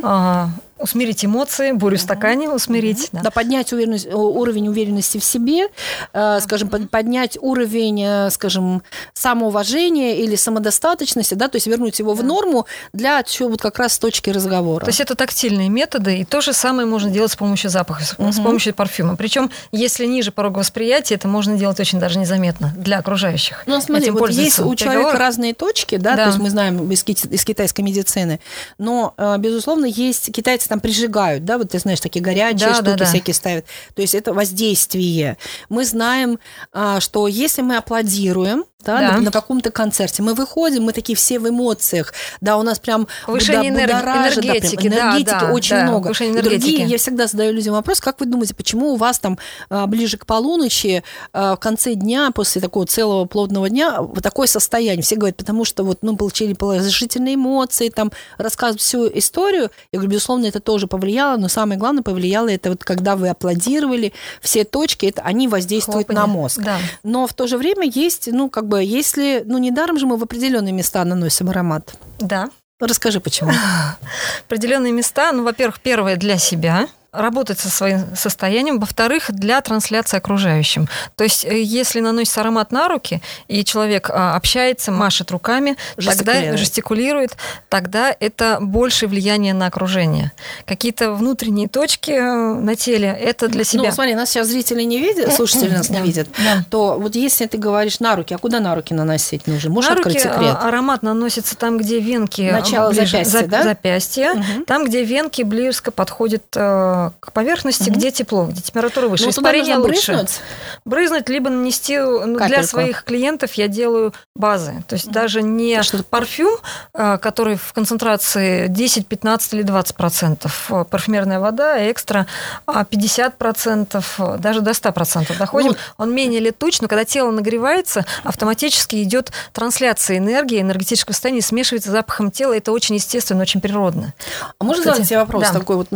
а, 0.04 0.50
усмирить 0.80 1.26
эмоции, 1.26 1.72
бурю 1.72 1.98
в 1.98 2.02
стакане 2.02 2.50
усмирить. 2.50 3.10
да. 3.12 3.22
Да, 3.22 3.32
поднять 3.32 3.74
уверенность, 3.74 4.06
э, 4.06 4.14
уровень 4.14 4.68
уверенности 4.70 5.18
в 5.18 5.24
себе, 5.24 5.68
э, 6.14 6.40
скажем, 6.42 6.70
под- 6.70 6.90
поднять 6.90 7.38
уровень, 7.42 8.04
э, 8.04 8.30
скажем, 8.32 8.84
самоуважения 9.14 10.16
или 10.16 10.36
самодостаточности, 10.36 11.34
да, 11.34 11.48
то 11.48 11.58
есть 11.58 11.68
вернуть 11.68 12.00
его 12.00 12.14
в 12.14 12.24
норму 12.24 12.66
для 12.94 13.22
чего 13.24 13.50
вот 13.50 13.62
как 13.62 13.78
раз 13.80 13.98
точки 14.00 14.30
разговора. 14.30 14.84
То 14.86 14.90
есть 14.90 15.00
это 15.02 15.16
тактильные 15.16 15.70
методы, 15.70 16.20
и 16.20 16.26
то 16.26 16.42
же 16.42 16.54
самое 16.54 16.88
можно 16.88 17.10
делать 17.10 17.32
с 17.32 17.36
помощью 17.36 17.70
запаха, 17.70 18.04
с- 18.04 18.16
с 18.18 18.40
помощью 18.40 18.74
парфюма. 18.74 19.16
Причем, 19.16 19.52
если 19.72 20.06
ниже 20.06 20.32
порога 20.32 20.60
восприятия, 20.60 21.16
это 21.16 21.28
можно 21.28 21.58
делать 21.58 21.80
очень 21.80 22.00
даже 22.00 22.20
незаметно 22.20 22.74
для 22.78 23.00
окружающих. 23.00 23.64
Ну, 23.66 23.82
смотри, 23.82 24.06
Этим 24.08 24.16
вот 24.16 24.30
есть 24.32 24.60
у 24.60 24.76
человека 24.76 24.84
переговорах. 24.86 25.20
разные 25.20 25.54
точки, 25.54 25.98
да, 25.98 26.16
Да. 26.16 26.24
то 26.24 26.30
есть 26.30 26.40
мы 26.40 26.50
знаем 26.50 26.90
из, 26.92 27.04
из 27.06 27.44
китайской 27.46 27.82
медицины, 27.82 28.40
но, 28.78 29.14
безусловно, 29.40 29.86
есть, 29.86 30.32
китайцы 30.34 30.67
там 30.68 30.80
прижигают, 30.80 31.46
да, 31.46 31.58
вот 31.58 31.72
ты 31.72 31.80
знаешь, 31.80 32.00
такие 32.00 32.22
горячие 32.24 32.70
Да, 32.70 32.74
штуки 32.76 32.86
да, 32.90 32.96
да. 32.96 33.06
всякие 33.06 33.34
ставят, 33.34 33.66
то 33.96 34.02
есть 34.02 34.16
это 34.16 34.34
воздействие. 34.34 35.38
Мы 35.70 35.86
знаем, 35.86 36.40
а, 36.74 37.00
что 37.00 37.28
если 37.28 37.62
мы 37.62 37.78
аплодируем, 37.78 38.66
да, 38.86 39.00
Да. 39.00 39.12
на, 39.14 39.22
на 39.22 39.32
каком-то 39.32 39.70
концерте. 39.72 40.22
Мы 40.24 40.34
выходим, 40.34 40.84
мы 40.84 40.94
такие 40.94 41.16
все 41.18 41.40
в 41.40 41.50
эмоциях, 41.50 42.14
да, 42.42 42.58
у 42.58 42.64
нас 42.64 42.80
прям 42.80 43.08
Повышение 43.26 43.72
буда- 43.72 43.84
энерг- 43.84 43.88
будоражит, 44.00 44.36
да, 44.36 44.42
прям 44.42 44.56
энергетики, 44.56 44.88
да, 44.88 44.96
энергетики 44.96 45.40
да, 45.42 45.52
очень 45.52 45.76
да, 45.76 45.84
много. 45.84 46.04
повышение 46.04 46.40
И 46.40 46.42
другие, 46.42 46.60
энергетики. 46.62 46.92
я 46.92 46.98
всегда 46.98 47.28
задаю 47.28 47.54
людям 47.54 47.74
вопрос, 47.74 48.00
как 48.00 48.20
вы 48.20 48.28
думаете, 48.28 48.54
почему 48.54 48.94
у 48.94 48.96
вас 48.96 49.20
там 49.20 49.40
а, 49.70 49.88
ближе 49.88 50.18
к 50.18 50.26
полуночи, 50.26 51.04
а, 51.34 51.56
в 51.56 51.60
конце 51.60 51.96
дня, 51.96 52.32
после 52.34 52.62
такого 52.62 52.86
целого 52.86 53.26
плотного 53.26 53.68
дня, 53.70 54.00
вот 54.02 54.22
такое 54.24 54.48
состояние? 54.48 55.02
Все 55.04 55.16
говорят, 55.16 55.38
потому 55.38 55.66
что 55.66 55.84
вот 55.84 55.98
мы 56.04 56.16
получили 56.16 56.54
положительные 56.54 57.36
эмоции, 57.36 57.90
там 57.90 58.12
рассказывают 58.38 58.82
всю 58.82 59.08
историю. 59.18 59.70
Я 59.92 60.00
говорю, 60.00 60.12
безусловно, 60.12 60.46
это 60.46 60.57
тоже 60.60 60.88
повлияло, 60.88 61.38
но 61.38 61.48
самое 61.48 61.80
главное 61.80 62.04
повлияло 62.04 62.50
это 62.50 62.70
вот 62.70 62.84
когда 62.84 63.16
вы 63.16 63.30
аплодировали, 63.30 64.14
все 64.42 64.64
точки, 64.64 65.06
это 65.08 65.22
они 65.22 65.48
воздействуют 65.48 66.10
на 66.10 66.22
Хлопанье. 66.22 66.42
мозг. 66.42 66.60
Да. 66.62 66.78
Но 67.04 67.28
в 67.28 67.34
то 67.34 67.48
же 67.48 67.58
время 67.58 67.88
есть, 67.88 68.30
ну, 68.32 68.50
как 68.50 68.68
бы, 68.68 68.84
если, 68.84 69.44
ну, 69.46 69.58
недаром 69.58 70.00
же 70.00 70.06
мы 70.06 70.18
в 70.18 70.24
определенные 70.24 70.74
места 70.74 71.04
наносим 71.06 71.50
аромат. 71.50 71.96
Да. 72.20 72.50
Расскажи, 72.80 73.20
почему. 73.20 73.52
Определенные 74.46 74.92
места, 74.92 75.32
ну, 75.32 75.44
во-первых, 75.44 75.80
первое 75.80 76.16
для 76.16 76.38
себя, 76.38 76.88
работать 77.18 77.60
со 77.60 77.70
своим 77.70 78.16
состоянием, 78.16 78.80
во-вторых, 78.80 79.32
для 79.32 79.60
трансляции 79.62 80.18
окружающим. 80.18 80.88
То 81.16 81.24
есть, 81.24 81.46
э, 81.46 81.62
если 81.62 82.00
наносится 82.00 82.42
аромат 82.42 82.72
на 82.72 82.88
руки, 82.88 83.22
и 83.48 83.64
человек 83.64 84.10
а, 84.12 84.36
общается, 84.36 84.92
машет 84.92 85.32
руками, 85.32 85.76
тогда 85.96 86.56
Жестикулирует. 86.58 87.38
тогда 87.70 88.16
это 88.20 88.60
большее 88.62 89.10
влияние 89.10 89.54
на 89.54 89.68
окружение. 89.68 90.32
Какие-то 90.66 91.12
внутренние 91.14 91.68
точки 91.68 92.12
э, 92.12 92.54
на 92.54 92.76
теле, 92.76 93.10
это 93.10 93.48
для 93.48 93.64
себя. 93.64 93.84
Ну, 93.84 93.92
смотри, 93.92 94.16
нас 94.16 94.30
сейчас 94.30 94.48
зрители 94.48 94.84
не 94.84 95.00
видят, 95.00 95.34
слушатели 95.34 95.70
нас 95.76 95.90
не 95.90 96.02
видят, 96.02 96.28
да. 96.38 96.64
то 96.70 96.98
вот 97.00 97.16
если 97.16 97.46
ты 97.46 97.58
говоришь 97.58 98.00
на 98.00 98.16
руки, 98.16 98.34
а 98.34 98.38
куда 98.38 98.60
на 98.60 98.76
руки 98.76 98.94
наносить 98.94 99.48
нужно? 99.48 99.72
Можешь 99.72 99.90
на 99.90 99.96
открыть 99.98 100.16
руки 100.16 100.28
секрет? 100.28 100.56
а, 100.60 100.68
аромат 100.68 101.04
наносится 101.04 101.58
там, 101.58 101.78
где 101.78 102.00
венки 102.00 102.42
а, 102.42 102.60
Начало 102.60 102.90
ближе- 102.92 103.06
запястья, 103.08 103.40
за- 103.40 103.48
да? 103.48 103.64
запястья, 103.64 104.44
там, 104.66 104.86
где 104.86 105.04
венки 105.04 105.42
близко 105.42 105.92
подходят 105.92 106.44
э, 106.56 107.07
к 107.20 107.32
поверхности, 107.32 107.90
Мгм. 107.90 108.00
где 108.00 108.12
тепло, 108.12 108.46
где 108.46 108.62
температура 108.62 109.08
выше. 109.08 109.26
Ну, 109.26 109.30
Испарение 109.32 109.78
лучше. 109.78 110.12
брызнуть? 110.14 110.40
Брызнуть, 110.86 111.30
либо 111.30 111.50
нанести 111.50 111.98
ну, 111.98 112.38
для 112.38 112.64
своих 112.64 113.04
клиентов 113.04 113.54
я 113.54 113.68
делаю 113.68 114.14
базы. 114.36 114.84
То 114.88 114.96
есть 114.96 115.10
даже 115.12 115.42
не 115.42 115.82
Что-то- 115.84 116.04
парфюм, 116.04 116.58
э, 116.94 117.18
который 117.18 117.56
в 117.56 117.74
концентрации 117.74 118.68
10, 118.68 119.08
15 119.08 119.54
или 119.54 119.62
20 119.64 119.96
процентов. 119.96 120.68
э, 120.72 120.86
Парфюмерная 120.90 121.40
вода, 121.40 121.92
экстра 121.92 122.26
а 122.66 122.84
50 122.86 123.38
процентов, 123.38 124.16
э, 124.20 124.38
даже 124.40 124.62
до 124.62 124.74
100 124.74 124.92
процентов 124.92 125.38
доходим. 125.38 125.70
Ну, 125.70 125.76
Он 125.98 126.14
менее 126.14 126.40
летуч, 126.40 126.82
но 126.82 126.88
когда 126.88 127.06
тело 127.06 127.32
нагревается, 127.32 128.06
автоматически 128.24 129.02
идет 129.04 129.32
трансляция 129.54 130.18
энергии, 130.18 130.62
энергетического 130.62 131.14
состояния, 131.14 131.42
смешивается 131.42 131.90
с 131.90 131.92
запахом 131.92 132.32
тела. 132.32 132.54
Это 132.56 132.72
очень 132.72 132.96
естественно, 132.96 133.42
очень 133.42 133.62
природно. 133.62 134.14
А 134.60 134.64
можно 134.64 134.84
задать 134.84 135.08
тебе 135.08 135.20
вопрос 135.20 135.44
да. 135.44 135.54
такой? 135.54 135.76
Вот 135.78 135.88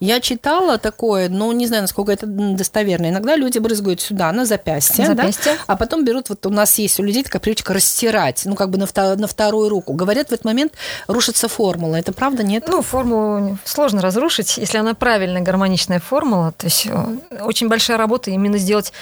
я 0.00 0.20
читала 0.20 0.49
такое, 0.78 1.28
но 1.28 1.52
не 1.52 1.66
знаю, 1.66 1.82
насколько 1.82 2.12
это 2.12 2.26
достоверно. 2.26 3.08
Иногда 3.08 3.36
люди 3.36 3.58
брызгают 3.58 4.00
сюда, 4.00 4.32
на 4.32 4.44
запястье, 4.44 5.08
На 5.08 5.14
да? 5.14 5.22
запястье. 5.22 5.52
а 5.66 5.76
потом 5.76 6.04
берут, 6.04 6.28
вот 6.28 6.44
у 6.46 6.50
нас 6.50 6.78
есть 6.78 7.00
у 7.00 7.02
людей 7.02 7.22
такая 7.22 7.40
привычка 7.40 7.74
растирать, 7.74 8.42
ну, 8.44 8.54
как 8.54 8.70
бы 8.70 8.78
на, 8.78 8.86
на 9.16 9.26
вторую 9.26 9.68
руку. 9.68 9.92
Говорят, 9.92 10.28
в 10.28 10.32
этот 10.32 10.44
момент 10.44 10.72
рушится 11.06 11.48
формула. 11.48 11.96
Это 11.96 12.12
правда, 12.12 12.42
нет? 12.42 12.64
Ну, 12.68 12.82
формулу 12.82 13.58
сложно 13.64 14.02
разрушить, 14.02 14.56
если 14.56 14.78
она 14.78 14.94
правильная, 14.94 15.42
гармоничная 15.42 16.00
формула. 16.00 16.52
То 16.56 16.66
есть 16.66 16.86
э, 16.86 17.40
очень 17.42 17.68
большая 17.68 17.96
работа 17.96 18.30
именно 18.30 18.58
сделать 18.58 18.92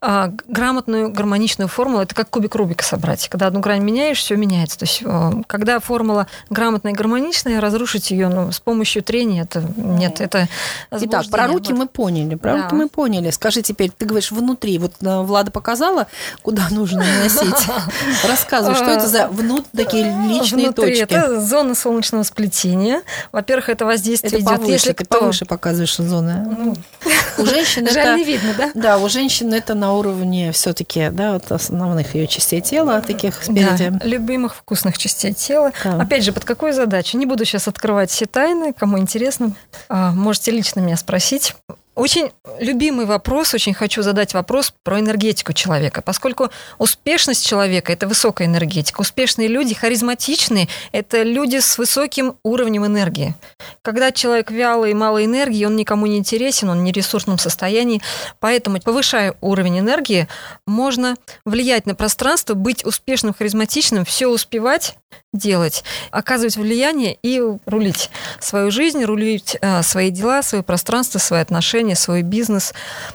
а, 0.00 0.32
грамотную, 0.46 1.10
гармоничную 1.10 1.68
формулу. 1.68 2.02
Это 2.02 2.14
как 2.14 2.30
кубик 2.30 2.54
Рубика 2.54 2.84
собрать. 2.84 3.28
Когда 3.28 3.46
одну 3.46 3.60
грань 3.60 3.82
меняешь, 3.82 4.18
все 4.18 4.36
меняется. 4.36 4.78
То 4.78 4.84
есть 4.84 5.02
э, 5.04 5.30
когда 5.46 5.80
формула 5.80 6.26
грамотная 6.50 6.92
и 6.92 6.94
гармоничная, 6.94 7.60
разрушить 7.60 8.10
ее 8.10 8.28
ну, 8.28 8.52
с 8.52 8.60
помощью 8.60 9.02
трения, 9.02 9.42
это 9.42 9.62
нет, 9.76 10.20
это 10.20 10.48
Итак, 10.90 11.28
про 11.30 11.46
руки 11.46 11.72
Вот. 11.72 11.78
мы 11.80 11.86
поняли, 11.86 12.34
про 12.34 12.52
Да. 12.54 12.62
руки 12.62 12.74
мы 12.74 12.88
поняли. 12.88 13.30
Скажи 13.30 13.62
теперь, 13.62 13.90
ты 13.90 14.06
говоришь 14.06 14.30
внутри, 14.30 14.78
вот 14.78 14.94
э, 15.02 15.20
Влада 15.22 15.50
показала, 15.50 16.06
куда 16.42 16.66
нужно 16.70 17.04
наносить. 17.04 17.54
Рассказывай, 18.26 18.74
что 18.74 18.84
это 18.86 19.06
за 19.06 19.28
внут 19.28 19.66
такие 19.76 20.04
личные 20.28 20.66
Внутри 20.66 21.00
точки? 21.00 21.02
Это 21.14 21.40
зона 21.40 21.74
солнечного 21.74 22.22
сплетения. 22.22 23.02
Во-первых, 23.32 23.68
это 23.68 23.84
воздействие 23.84 24.40
идет, 24.40 24.66
если 24.66 24.92
ты 24.92 25.04
повыше 25.04 25.44
показываешь 25.44 25.96
зоны. 25.96 26.44
Ну, 26.58 26.76
У 27.38 27.46
женщин 27.46 27.86
это... 27.86 28.16
не 28.16 28.24
видно, 28.24 28.54
да? 28.56 28.70
Да, 28.74 28.98
у 28.98 29.08
женщин 29.08 29.52
это 29.52 29.74
на 29.74 29.92
уровне 29.92 30.52
все-таки, 30.52 31.10
да, 31.10 31.34
вот 31.34 31.50
основных 31.52 32.14
ее 32.14 32.26
частей 32.26 32.60
тела, 32.60 33.00
таких 33.00 33.42
спереди. 33.42 33.92
Любимых 34.04 34.54
вкусных 34.54 34.98
частей 34.98 35.32
тела. 35.34 35.72
Опять 35.84 36.24
же, 36.24 36.32
под 36.32 36.44
какой 36.44 36.72
задачей? 36.72 37.16
Не 37.16 37.26
буду 37.26 37.44
сейчас 37.44 37.68
открывать 37.68 38.10
все 38.10 38.26
тайны, 38.26 38.72
кому 38.72 38.98
интересно. 38.98 39.52
а, 39.88 40.12
Можете 40.12 40.50
лично 40.50 40.77
меня 40.80 40.96
спросить. 40.96 41.54
Очень 41.98 42.30
любимый 42.60 43.06
вопрос, 43.06 43.54
очень 43.54 43.74
хочу 43.74 44.02
задать 44.02 44.32
вопрос 44.32 44.72
про 44.84 45.00
энергетику 45.00 45.52
человека, 45.52 46.00
поскольку 46.00 46.48
успешность 46.78 47.44
человека– 47.44 47.92
это 47.92 48.06
высокая 48.06 48.46
энергетика. 48.46 49.00
Успешные 49.00 49.48
люди, 49.48 49.74
харизматичные– 49.74 50.68
это 50.92 51.24
люди 51.24 51.58
с 51.58 51.76
высоким 51.76 52.36
уровнем 52.44 52.86
энергии. 52.86 53.34
Когда 53.82 54.12
человек 54.12 54.52
вялый 54.52 54.92
и 54.92 54.94
мало 54.94 55.24
энергии, 55.24 55.64
он 55.64 55.74
никому 55.74 56.06
не 56.06 56.18
интересен, 56.18 56.70
он 56.70 56.84
не 56.84 56.92
в 56.92 56.94
ресурсном 56.94 57.36
состоянии. 57.36 58.00
Поэтому, 58.38 58.78
повышая 58.80 59.34
уровень 59.40 59.80
энергии, 59.80 60.28
можно 60.68 61.16
влиять 61.44 61.84
на 61.86 61.96
пространство, 61.96 62.54
быть 62.54 62.84
успешным, 62.84 63.34
харизматичным, 63.34 64.04
все 64.04 64.28
успевать 64.28 64.96
делать, 65.34 65.84
оказывать 66.10 66.56
влияние 66.56 67.18
и 67.22 67.42
рулить 67.66 68.10
свою 68.40 68.70
жизнь, 68.70 69.04
рулить 69.04 69.56
э, 69.60 69.82
свои 69.82 70.10
дела, 70.10 70.42
свое 70.42 70.64
пространство, 70.64 71.18
свои 71.18 71.40
отношения, 71.40 71.87
свой 71.96 72.22
бизнес. 72.22 72.72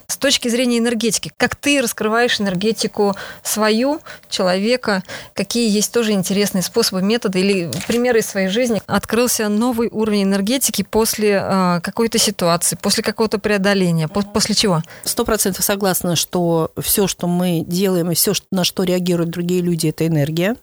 С 0.07 0.17
точки 0.17 0.47
зрения 0.47 0.77
энергетики, 0.77 1.31
как 1.37 1.55
ты 1.55 1.81
раскрываешь 1.81 2.39
энергетику 2.39 3.15
свою, 3.43 4.01
человека, 4.29 5.03
какие 5.33 5.69
есть 5.69 5.91
тоже 5.91 6.11
интересные 6.11 6.61
способы, 6.61 7.01
методы 7.01 7.39
или 7.39 7.71
примеры 7.87 8.19
из 8.19 8.27
своей 8.27 8.47
жизни. 8.47 8.81
Открылся 8.87 9.49
новый 9.49 9.89
уровень 9.89 10.23
энергетики 10.23 10.83
после 10.83 11.41
э, 11.41 11.79
какой-то 11.81 12.17
ситуации, 12.17 12.77
после 12.81 13.03
какого-то 13.03 13.39
преодоления, 13.39 14.07
по- 14.07 14.21
после 14.21 14.55
чего? 14.55 14.81
Сто 15.03 15.25
процентов 15.25 15.63
согласна, 15.63 16.15
что 16.15 16.71
все, 16.79 17.07
что 17.07 17.27
мы 17.27 17.63
делаем, 17.65 18.11
и 18.11 18.15
все, 18.15 18.33
на 18.51 18.63
что 18.63 18.83
реагируют 18.83 19.29
другие 19.29 19.61
люди, 19.61 19.87
это 19.87 20.07
энергия, 20.07 20.55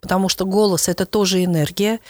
потому 0.00 0.28
что 0.28 0.44
голос 0.44 0.88
это 0.88 1.06
тоже 1.06 1.44
энергия. 1.44 2.00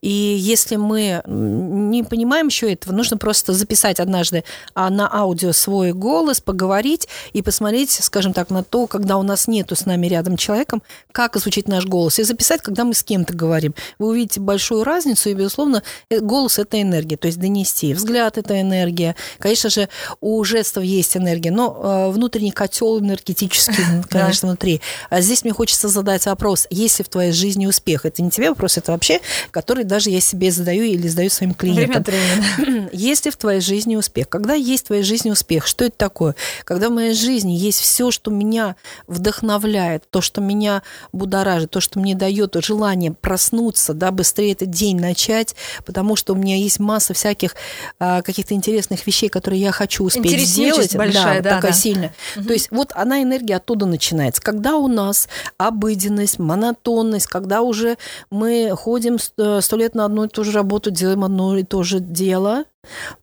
И 0.00 0.10
если 0.10 0.76
мы 0.76 1.22
не 1.26 2.02
понимаем 2.02 2.46
еще 2.46 2.72
этого, 2.72 2.92
нужно 2.92 3.16
просто 3.16 3.52
записать 3.52 4.00
однажды 4.00 4.44
а, 4.74 4.90
на 4.94 5.12
аудио 5.12 5.52
свой 5.52 5.92
голос, 5.92 6.40
поговорить 6.40 7.08
и 7.32 7.42
посмотреть, 7.42 7.90
скажем 7.90 8.32
так, 8.32 8.50
на 8.50 8.62
то, 8.62 8.86
когда 8.86 9.16
у 9.16 9.22
нас 9.22 9.48
нету 9.48 9.76
с 9.76 9.86
нами 9.86 10.06
рядом 10.06 10.36
человеком, 10.36 10.82
как 11.12 11.36
звучит 11.36 11.68
наш 11.68 11.86
голос, 11.86 12.18
и 12.18 12.22
записать, 12.22 12.62
когда 12.62 12.84
мы 12.84 12.94
с 12.94 13.02
кем-то 13.02 13.34
говорим. 13.34 13.74
Вы 13.98 14.08
увидите 14.08 14.40
большую 14.40 14.84
разницу, 14.84 15.28
и, 15.30 15.34
безусловно, 15.34 15.82
э, 16.10 16.20
голос 16.20 16.58
это 16.58 16.80
энергия, 16.80 17.16
то 17.16 17.26
есть 17.26 17.38
донести. 17.38 17.94
Взгляд 17.94 18.38
это 18.38 18.60
энергия. 18.60 19.16
Конечно 19.38 19.70
же, 19.70 19.88
у 20.20 20.42
жестов 20.44 20.84
есть 20.84 21.16
энергия, 21.16 21.50
но 21.50 22.08
э, 22.08 22.12
внутренний 22.12 22.52
котел 22.52 22.98
энергетический, 22.98 23.84
конечно, 24.08 24.48
внутри. 24.48 24.80
А 25.10 25.20
здесь 25.20 25.44
мне 25.44 25.52
хочется 25.52 25.88
задать 25.88 26.26
вопрос, 26.26 26.66
есть 26.70 26.98
ли 26.98 27.04
в 27.04 27.08
твоей 27.08 27.32
жизни 27.32 27.66
успех? 27.66 28.06
Это 28.06 28.22
не 28.22 28.30
тебе 28.30 28.48
вопрос, 28.50 28.78
это 28.78 28.92
вообще, 28.92 29.20
который 29.50 29.84
даже 29.84 30.10
я 30.10 30.20
себе 30.20 30.50
задаю 30.50 30.84
или 30.84 31.08
задаю 31.08 31.30
своим 31.30 31.54
Время 31.58 31.74
клиентам. 31.74 32.02
времени. 32.04 32.88
Есть 32.92 33.24
ли 33.24 33.30
в 33.30 33.36
твоей 33.36 33.60
жизни 33.60 33.96
успех? 33.96 34.28
Когда 34.28 34.54
есть 34.54 34.73
в 34.82 34.86
твоей 34.86 35.02
жизни 35.02 35.30
успех? 35.30 35.66
Что 35.66 35.84
это 35.84 35.96
такое? 35.96 36.34
Когда 36.64 36.88
в 36.88 36.92
моей 36.92 37.14
жизни 37.14 37.52
есть 37.52 37.80
все, 37.80 38.10
что 38.10 38.30
меня 38.30 38.76
вдохновляет, 39.06 40.04
то, 40.10 40.20
что 40.20 40.40
меня 40.40 40.82
будоражит, 41.12 41.70
то, 41.70 41.80
что 41.80 41.98
мне 41.98 42.14
дает 42.14 42.56
желание 42.64 43.12
проснуться, 43.12 43.94
да, 43.94 44.10
быстрее 44.10 44.52
этот 44.52 44.70
день 44.70 44.98
начать, 44.98 45.54
потому 45.84 46.16
что 46.16 46.34
у 46.34 46.36
меня 46.36 46.56
есть 46.56 46.78
масса 46.78 47.14
всяких 47.14 47.54
а, 47.98 48.22
каких-то 48.22 48.54
интересных 48.54 49.06
вещей, 49.06 49.28
которые 49.28 49.60
я 49.60 49.72
хочу 49.72 50.04
успеть 50.04 50.40
сделать. 50.46 50.94
большая, 50.94 51.36
вот 51.36 51.44
да, 51.44 51.50
такая 51.56 51.72
да. 51.72 51.78
сильная. 51.78 52.14
То 52.34 52.52
есть 52.52 52.70
вот 52.70 52.92
она 52.94 53.22
энергия 53.22 53.56
оттуда 53.56 53.86
начинается. 53.86 54.42
Когда 54.42 54.76
у 54.76 54.88
нас 54.88 55.28
обыденность, 55.58 56.38
монотонность, 56.38 57.26
когда 57.26 57.62
уже 57.62 57.96
мы 58.30 58.72
ходим 58.76 59.18
сто 59.18 59.60
сто 59.60 59.76
лет 59.76 59.94
на 59.94 60.04
одну 60.04 60.24
и 60.24 60.28
ту 60.28 60.44
же 60.44 60.52
работу, 60.52 60.90
делаем 60.90 61.24
одно 61.24 61.56
и 61.56 61.64
то 61.64 61.82
же 61.82 62.00
дело, 62.00 62.64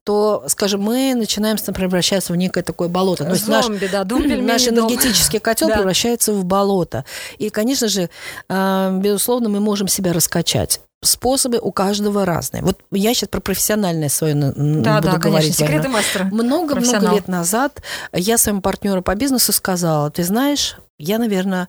то, 0.04 0.44
скажем, 0.48 0.82
мы 0.82 1.14
начинаем 1.16 1.58
превращаться 1.58 2.34
в 2.34 2.36
некое 2.36 2.64
такое 2.64 2.88
болото. 2.88 3.26
То 3.26 3.32
есть 3.32 3.48
наш, 3.48 3.66
Зомби, 3.66 3.88
да, 3.92 4.04
дом 4.04 4.24
пельмени, 4.24 4.42
наш 4.48 4.66
дом. 4.66 4.76
энергетический 4.90 5.40
котел 5.42 5.68
Да. 5.68 5.76
превращается 5.78 6.34
в 6.34 6.44
болото. 6.46 7.06
И, 7.38 7.50
конечно 7.50 7.88
же, 7.88 8.10
э, 8.50 8.98
безусловно, 9.02 9.50
мы 9.50 9.60
можем 9.60 9.88
себя 9.88 10.14
раскачать. 10.14 10.82
Способы 11.04 11.58
у 11.60 11.72
каждого 11.72 12.26
разные. 12.26 12.62
Вот 12.62 12.80
я 12.92 13.16
сейчас 13.16 13.30
про 13.30 13.42
профессиональное 13.42 14.08
свое 14.08 14.36
Да, 14.36 14.52
буду 14.52 14.84
да, 14.84 15.02
конечно, 15.02 15.20
говорить. 15.20 15.56
секреты 15.56 15.84
Ваня. 15.88 15.90
мастера. 15.94 16.24
Много-много 16.26 17.10
лет 17.16 17.28
назад 17.28 17.82
я 18.14 18.38
своему 18.38 18.62
партнеру 18.62 19.02
по 19.02 19.16
бизнесу 19.16 19.52
сказала, 19.52 20.12
ты 20.12 20.24
знаешь, 20.24 20.76
я, 21.02 21.18
наверное, 21.18 21.68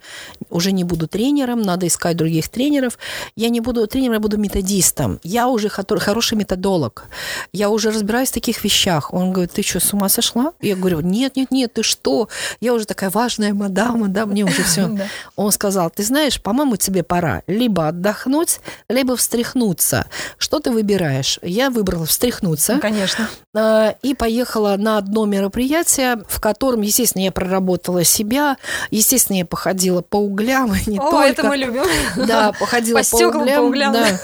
уже 0.51 0.73
не 0.73 0.85
буду 0.85 1.09
тренером, 1.09 1.63
надо 1.63 1.87
искать 1.87 2.17
других 2.17 2.49
тренеров. 2.49 2.99
Я 3.37 3.49
не 3.49 3.61
буду 3.61 3.87
тренером, 3.87 4.15
я 4.15 4.21
буду 4.21 4.37
методистом. 4.37 5.19
Я 5.23 5.49
уже 5.49 5.69
хороший 5.69 6.37
методолог. 6.37 7.05
Я 7.53 7.71
уже 7.71 7.91
разбираюсь 7.91 8.31
в 8.31 8.35
таких 8.35 8.63
вещах. 8.65 9.13
Он 9.13 9.33
говорит, 9.33 9.53
ты 9.53 9.63
что, 9.63 9.81
с 9.81 9.93
ума 9.93 10.09
сошла? 10.09 10.53
Я 10.61 10.77
говорю, 10.77 11.01
нет, 11.01 11.37
нет, 11.37 11.51
нет, 11.51 11.73
ты 11.73 11.83
что? 11.83 12.29
Я 12.61 12.75
уже 12.75 12.85
такая 12.85 13.11
важная 13.11 13.55
мадама, 13.55 14.09
да, 14.09 14.27
мне 14.27 14.45
уже 14.45 14.63
все. 14.63 14.91
Он 15.37 15.51
сказал, 15.53 15.91
ты 15.91 16.05
знаешь, 16.05 16.41
по-моему, 16.41 16.77
тебе 16.77 17.03
пора 17.03 17.43
либо 17.47 17.89
отдохнуть, 17.89 18.61
либо 18.89 19.17
встряхнуться. 19.17 20.07
Что 20.39 20.61
ты 20.61 20.71
выбираешь? 20.71 21.39
Я 21.43 21.71
выбрала 21.71 22.07
встряхнуться. 22.07 22.79
Конечно. 22.81 23.29
А, 23.55 23.95
и 24.03 24.15
поехала 24.15 24.77
на 24.77 24.99
одно 24.99 25.25
мероприятие, 25.25 26.23
в 26.29 26.41
котором, 26.41 26.83
естественно, 26.83 27.23
я 27.23 27.33
проработала 27.33 28.05
себя, 28.05 28.57
естественно, 28.91 29.22
я 29.31 29.45
походила 29.45 30.03
по 30.03 30.17
углям, 30.17 30.75
не 30.87 30.99
О, 30.99 31.11
только. 31.11 31.29
это 31.29 31.45
мы 31.45 31.57
любим. 31.57 31.85
Да, 32.17 32.53
походила 32.53 32.99
по, 32.99 33.01
по 33.01 33.05
стеклам, 33.05 33.43
углям. 33.43 33.57
По 33.57 33.67
углям. 33.69 33.93
Да. 33.93 34.21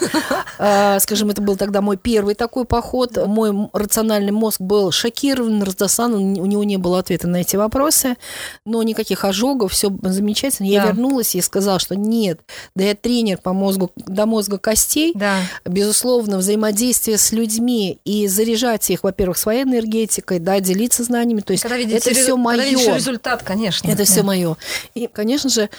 А, 0.59 0.99
скажем, 1.01 1.31
это 1.31 1.41
был 1.41 1.57
тогда 1.57 1.81
мой 1.81 1.97
первый 1.97 2.35
такой 2.35 2.65
поход. 2.65 3.17
Мой 3.27 3.69
рациональный 3.73 4.33
мозг 4.33 4.61
был 4.61 4.91
шокирован, 4.91 5.63
раздосан, 5.63 6.15
у 6.15 6.47
него 6.47 6.65
не 6.65 6.77
было 6.77 6.99
ответа 6.99 7.29
на 7.29 7.39
эти 7.39 7.57
вопросы, 7.57 8.17
но 8.65 8.83
никаких 8.83 9.25
ожогов, 9.25 9.73
все 9.73 9.91
замечательно. 10.03 10.67
Я 10.67 10.83
да. 10.83 10.89
вернулась 10.89 11.35
и 11.35 11.41
сказала, 11.41 11.79
что 11.79 11.95
нет, 11.97 12.41
да 12.75 12.85
я 12.85 12.95
тренер 12.95 13.39
по 13.39 13.53
мозгу, 13.53 13.93
до 13.97 14.27
мозга 14.27 14.59
костей. 14.59 15.13
Да. 15.15 15.39
Безусловно, 15.65 16.39
взаимодействие 16.39 17.19
с 17.19 17.33
людьми 17.33 17.99
и 18.05 18.27
заряжать 18.27 18.91
их, 18.91 19.05
во-первых, 19.05 19.39
своей 19.39 19.63
энергетикой, 19.65 20.39
да, 20.39 20.61
делиться 20.61 21.05
знаниями. 21.05 21.41
То 21.41 21.53
есть 21.53 21.63
когда 21.63 21.77
это 21.77 22.15
все 22.15 22.37
мое. 22.37 22.95
результат, 22.95 23.43
конечно. 23.43 23.89
Это 23.89 23.99
да. 23.99 24.05
все 24.05 24.23
мое. 24.23 24.57
И, 24.95 25.07
конечно 25.07 25.51
же, 25.51 25.71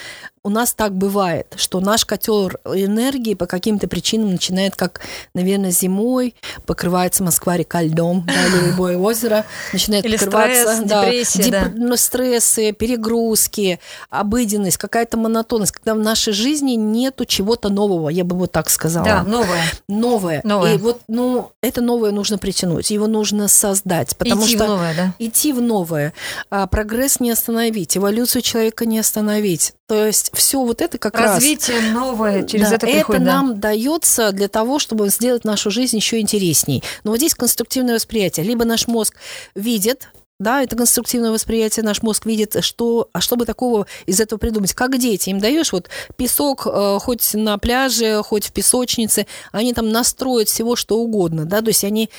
у 0.50 0.52
нас 0.52 0.74
так 0.74 0.96
бывает, 0.96 1.54
что 1.58 1.80
наш 1.80 2.06
котел 2.06 2.50
энергии 2.66 3.36
по 3.36 3.46
каким-то 3.46 3.88
причинам 3.88 4.32
начинает, 4.32 4.76
как, 4.76 5.02
наверное, 5.36 5.70
зимой, 5.70 6.34
покрывается 6.66 7.24
Москва 7.24 7.56
река 7.56 7.84
льдом, 7.84 8.26
да, 8.26 8.48
или 8.48 8.66
любое 8.72 8.98
озеро, 8.98 9.46
начинает 9.72 10.06
или 10.06 10.18
покрываться. 10.18 10.74
Стресс, 10.74 10.90
да, 10.90 11.06
депрессия, 11.06 11.44
деп... 11.44 11.52
да. 11.52 11.72
Ну, 11.76 11.96
стрессы, 11.98 12.72
перегрузки, 12.72 13.80
обыденность, 14.10 14.78
какая-то 14.78 15.18
монотонность, 15.18 15.72
когда 15.72 15.94
в 15.94 16.00
нашей 16.00 16.34
жизни 16.34 16.72
нету 16.72 17.26
чего-то 17.26 17.70
нового, 17.70 18.10
я 18.10 18.24
бы 18.24 18.36
вот 18.36 18.52
так 18.52 18.72
сказала. 18.72 19.06
Да, 19.06 19.24
новое. 19.24 19.62
Новое. 19.88 20.42
новое. 20.44 20.74
И 20.74 20.78
вот, 20.80 21.02
ну, 21.08 21.52
это 21.62 21.82
новое 21.82 22.10
нужно 22.10 22.40
притянуть, 22.40 22.90
его 22.90 23.06
нужно 23.06 23.48
создать, 23.48 24.18
потому 24.18 24.46
идти 24.46 24.56
что... 24.56 24.66
в 24.66 24.68
новое, 24.68 24.96
да? 24.96 25.14
Идти 25.20 25.54
в 25.54 25.62
новое. 25.62 26.12
А 26.50 26.66
прогресс 26.66 27.20
не 27.20 27.30
остановить, 27.30 27.96
эволюцию 27.96 28.42
человека 28.42 28.88
не 28.88 28.98
остановить. 28.98 29.76
То 29.90 30.06
есть 30.06 30.30
все 30.36 30.64
вот 30.64 30.82
это 30.82 31.00
как 31.00 31.16
Развитие 31.16 31.78
раз... 31.78 31.84
Развитие 31.84 31.94
новое 31.94 32.44
через 32.44 32.70
да, 32.70 32.76
это 32.76 32.86
приходит. 32.86 33.10
Это 33.10 33.26
да? 33.26 33.34
нам 33.34 33.60
дается 33.60 34.32
для 34.32 34.48
того, 34.48 34.78
чтобы 34.78 35.10
сделать 35.10 35.46
нашу 35.46 35.72
жизнь 35.72 35.96
еще 35.98 36.20
интересней. 36.20 36.84
Но 37.04 37.10
вот 37.10 37.18
здесь 37.18 37.34
конструктивное 37.34 37.96
восприятие. 37.96 38.46
Либо 38.46 38.66
наш 38.66 38.86
мозг 38.86 39.16
видит 39.56 40.10
да, 40.40 40.64
это 40.64 40.76
конструктивное 40.78 41.32
восприятие, 41.32 41.84
наш 41.84 42.02
мозг 42.02 42.26
видит, 42.26 42.64
что, 42.64 43.10
а 43.12 43.20
что 43.20 43.36
бы 43.36 43.46
такого 43.46 43.88
из 44.06 44.22
этого 44.22 44.40
придумать. 44.40 44.74
Как 44.74 44.98
дети, 44.98 45.30
им 45.30 45.40
даешь 45.40 45.74
вот 45.74 45.90
песок, 46.16 46.66
э, 46.66 46.98
хоть 47.02 47.34
на 47.34 47.58
пляже, 47.58 48.24
хоть 48.24 48.48
в 48.48 48.54
песочнице, 48.54 49.28
они 49.52 49.74
там 49.74 49.90
настроят 49.90 50.48
всего, 50.48 50.76
что 50.78 50.98
угодно, 50.98 51.46
да, 51.46 51.62
то 51.62 51.68
есть 51.68 51.84
они 51.84 52.10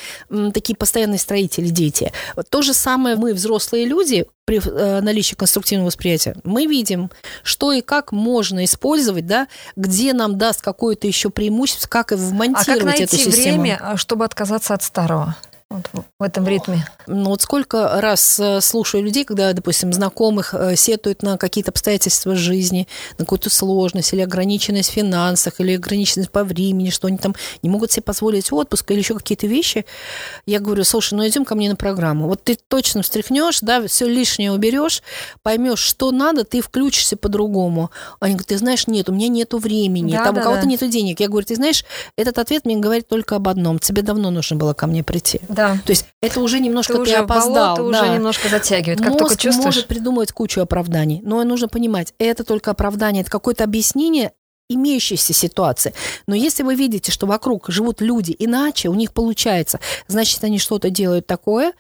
такие 0.52 0.76
постоянные 0.76 1.18
строители, 1.18 1.68
дети. 1.68 2.12
То 2.50 2.62
же 2.62 2.74
самое 2.74 3.16
мы, 3.16 3.32
взрослые 3.32 3.86
люди, 3.86 4.26
при 4.44 4.60
э, 4.62 5.00
наличии 5.00 5.34
конструктивного 5.34 5.86
восприятия, 5.86 6.36
мы 6.44 6.66
видим, 6.66 7.10
что 7.42 7.72
и 7.72 7.80
как 7.80 8.12
можно 8.12 8.64
использовать, 8.64 9.26
да, 9.26 9.48
где 9.76 10.12
нам 10.12 10.36
даст 10.36 10.60
какое-то 10.60 11.06
еще 11.06 11.30
преимущество, 11.30 11.88
как 11.88 12.12
вмонтировать 12.12 12.68
а 12.68 12.74
как 12.74 12.82
найти 12.82 13.04
эту 13.04 13.16
систему. 13.16 13.62
время, 13.62 13.96
чтобы 13.96 14.24
отказаться 14.24 14.74
от 14.74 14.82
старого? 14.82 15.36
Вот 15.70 16.04
в 16.18 16.22
этом 16.22 16.48
ритме? 16.48 16.84
Ну 17.06 17.30
вот 17.30 17.42
сколько 17.42 18.00
раз 18.00 18.40
э, 18.40 18.60
слушаю 18.60 19.04
людей, 19.04 19.24
когда, 19.24 19.52
допустим, 19.52 19.92
знакомых 19.92 20.52
э, 20.52 20.74
сетуют 20.74 21.22
на 21.22 21.38
какие-то 21.38 21.70
обстоятельства 21.70 22.34
жизни, 22.34 22.88
на 23.18 23.24
какую-то 23.24 23.50
сложность 23.50 24.12
или 24.12 24.20
ограниченность 24.20 24.90
в 24.90 24.94
финансах, 24.94 25.60
или 25.60 25.76
ограниченность 25.76 26.30
по 26.30 26.42
времени, 26.42 26.90
что 26.90 27.06
они 27.06 27.18
там 27.18 27.36
не 27.62 27.70
могут 27.70 27.92
себе 27.92 28.02
позволить 28.02 28.52
отпуск 28.52 28.90
или 28.90 28.98
еще 28.98 29.14
какие-то 29.14 29.46
вещи. 29.46 29.86
Я 30.44 30.58
говорю, 30.58 30.82
слушай, 30.82 31.14
ну 31.14 31.26
идем 31.26 31.44
ко 31.44 31.54
мне 31.54 31.70
на 31.70 31.76
программу. 31.76 32.26
Вот 32.26 32.42
ты 32.42 32.58
точно 32.68 33.02
встряхнешь, 33.02 33.60
да, 33.60 33.86
все 33.86 34.08
лишнее 34.08 34.50
уберешь, 34.50 35.04
поймешь, 35.44 35.78
что 35.78 36.10
надо, 36.10 36.42
ты 36.42 36.62
включишься 36.62 37.16
по-другому. 37.16 37.92
Они 38.18 38.34
говорят, 38.34 38.48
ты 38.48 38.58
знаешь, 38.58 38.88
нет, 38.88 39.08
у 39.08 39.12
меня 39.12 39.28
нету 39.28 39.58
времени, 39.58 40.12
да, 40.12 40.24
там 40.24 40.34
да, 40.34 40.40
у 40.40 40.44
кого-то 40.44 40.62
да. 40.62 40.68
нету 40.68 40.88
денег. 40.88 41.20
Я 41.20 41.28
говорю, 41.28 41.46
ты 41.46 41.54
знаешь, 41.54 41.84
этот 42.16 42.38
ответ 42.38 42.64
мне 42.64 42.76
говорит 42.76 43.06
только 43.06 43.36
об 43.36 43.46
одном. 43.46 43.78
Тебе 43.78 44.02
давно 44.02 44.30
нужно 44.30 44.56
было 44.56 44.74
ко 44.74 44.88
мне 44.88 45.04
прийти. 45.04 45.40
Да. 45.48 45.59
То 45.84 45.90
есть 45.90 46.06
это 46.20 46.40
уже 46.40 46.60
немножко 46.60 46.94
ты, 46.94 46.98
ты 46.98 47.02
уже 47.02 47.16
опоздал. 47.16 47.76
Болото 47.76 47.92
да. 47.92 48.02
уже 48.02 48.14
немножко 48.14 48.48
затягивает, 48.48 49.00
как 49.00 49.12
Мозг 49.12 49.38
чувствуешь. 49.38 49.64
может 49.64 49.86
придумывать 49.86 50.32
кучу 50.32 50.60
оправданий, 50.60 51.20
но 51.22 51.42
нужно 51.44 51.68
понимать, 51.68 52.14
это 52.18 52.44
только 52.44 52.70
оправдание, 52.70 53.22
это 53.22 53.30
какое-то 53.30 53.64
объяснение 53.64 54.32
имеющейся 54.70 55.32
ситуации. 55.32 55.92
Но 56.26 56.34
если 56.34 56.62
вы 56.62 56.76
видите, 56.76 57.10
что 57.12 57.26
вокруг 57.26 57.68
живут 57.68 58.00
люди 58.00 58.34
иначе, 58.38 58.88
у 58.88 58.94
них 58.94 59.12
получается, 59.12 59.80
значит, 60.06 60.42
они 60.44 60.58
что-то 60.58 60.90
делают 60.90 61.26
такое, 61.26 61.72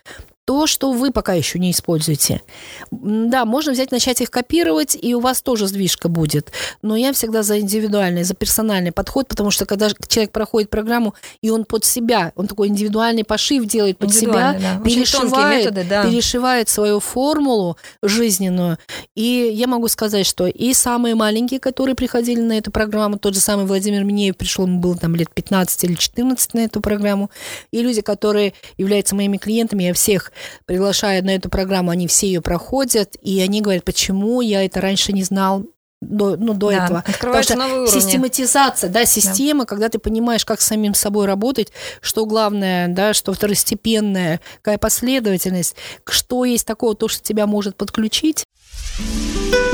то, 0.50 0.66
что 0.66 0.90
вы 0.90 1.12
пока 1.12 1.34
еще 1.34 1.60
не 1.60 1.70
используете. 1.70 2.42
Да, 2.90 3.44
можно 3.44 3.70
взять, 3.70 3.92
начать 3.92 4.20
их 4.20 4.32
копировать, 4.32 4.98
и 5.00 5.14
у 5.14 5.20
вас 5.20 5.42
тоже 5.42 5.68
сдвижка 5.68 6.08
будет. 6.08 6.50
Но 6.82 6.96
я 6.96 7.12
всегда 7.12 7.44
за 7.44 7.60
индивидуальный, 7.60 8.24
за 8.24 8.34
персональный 8.34 8.90
подход, 8.90 9.28
потому 9.28 9.52
что 9.52 9.64
когда 9.64 9.90
человек 10.08 10.32
проходит 10.32 10.68
программу, 10.68 11.14
и 11.40 11.50
он 11.50 11.64
под 11.64 11.84
себя, 11.84 12.32
он 12.34 12.48
такой 12.48 12.66
индивидуальный 12.66 13.22
пошив 13.22 13.64
делает 13.64 13.98
под 13.98 14.12
себя, 14.12 14.58
да. 14.60 14.82
перешивает, 14.84 15.66
методы, 15.66 15.86
да. 15.88 16.04
перешивает 16.04 16.68
свою 16.68 16.98
формулу 16.98 17.76
жизненную. 18.02 18.76
И 19.14 19.52
я 19.54 19.68
могу 19.68 19.86
сказать, 19.86 20.26
что 20.26 20.48
и 20.48 20.74
самые 20.74 21.14
маленькие, 21.14 21.60
которые 21.60 21.94
приходили 21.94 22.40
на 22.40 22.58
эту 22.58 22.72
программу, 22.72 23.20
тот 23.20 23.34
же 23.34 23.40
самый 23.40 23.66
Владимир 23.66 24.02
Минеев 24.02 24.36
пришел, 24.36 24.66
ему 24.66 24.80
было 24.80 24.96
там 24.96 25.14
лет 25.14 25.32
15 25.32 25.84
или 25.84 25.94
14 25.94 26.54
на 26.54 26.58
эту 26.64 26.80
программу, 26.80 27.30
и 27.70 27.80
люди, 27.80 28.00
которые 28.00 28.52
являются 28.78 29.14
моими 29.14 29.36
клиентами, 29.36 29.84
я 29.84 29.94
всех 29.94 30.32
приглашают 30.66 31.24
на 31.26 31.34
эту 31.34 31.48
программу, 31.48 31.90
они 31.90 32.06
все 32.06 32.26
ее 32.26 32.40
проходят, 32.40 33.16
и 33.20 33.40
они 33.40 33.60
говорят, 33.60 33.84
почему 33.84 34.40
я 34.40 34.64
это 34.64 34.80
раньше 34.80 35.12
не 35.12 35.22
знал, 35.22 35.64
до, 36.00 36.36
ну, 36.36 36.54
до 36.54 36.70
да, 36.70 36.84
этого. 36.84 37.04
Потому 37.20 37.42
что 37.42 37.56
новые 37.56 37.86
систематизация, 37.88 38.88
да, 38.90 39.04
система, 39.04 39.60
да. 39.60 39.66
когда 39.66 39.88
ты 39.88 39.98
понимаешь, 39.98 40.44
как 40.44 40.60
с 40.60 40.66
самим 40.66 40.94
собой 40.94 41.26
работать, 41.26 41.72
что 42.00 42.24
главное, 42.24 42.88
да, 42.88 43.12
что 43.12 43.32
второстепенное, 43.32 44.40
какая 44.62 44.78
последовательность, 44.78 45.76
что 46.08 46.44
есть 46.44 46.66
такого, 46.66 46.94
то, 46.94 47.08
что 47.08 47.22
тебя 47.22 47.46
может 47.46 47.76
подключить. 47.76 48.44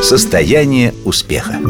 Состояние 0.02 0.94
успеха. 1.05 1.61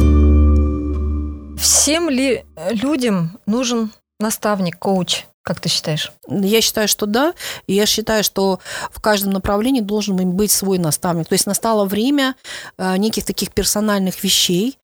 Всем 1.58 2.08
ли 2.10 2.44
людям 2.70 3.38
нужен 3.46 3.92
наставник, 4.18 4.78
коуч? 4.78 5.24
Как 5.46 5.60
ты 5.60 5.68
считаешь? 5.68 6.10
Я 6.26 6.60
считаю, 6.60 6.88
что 6.88 7.06
да. 7.06 7.32
И 7.68 7.72
я 7.72 7.86
считаю, 7.86 8.24
что 8.24 8.58
в 8.90 9.00
каждом 9.00 9.32
направлении 9.32 9.80
должен 9.80 10.16
быть 10.32 10.50
свой 10.50 10.78
наставник. 10.78 11.28
То 11.28 11.34
есть 11.34 11.46
настало 11.46 11.84
время 11.84 12.34
э, 12.78 12.96
неких 12.96 13.24
таких 13.24 13.52
персональных 13.52 14.24
вещей, 14.24 14.76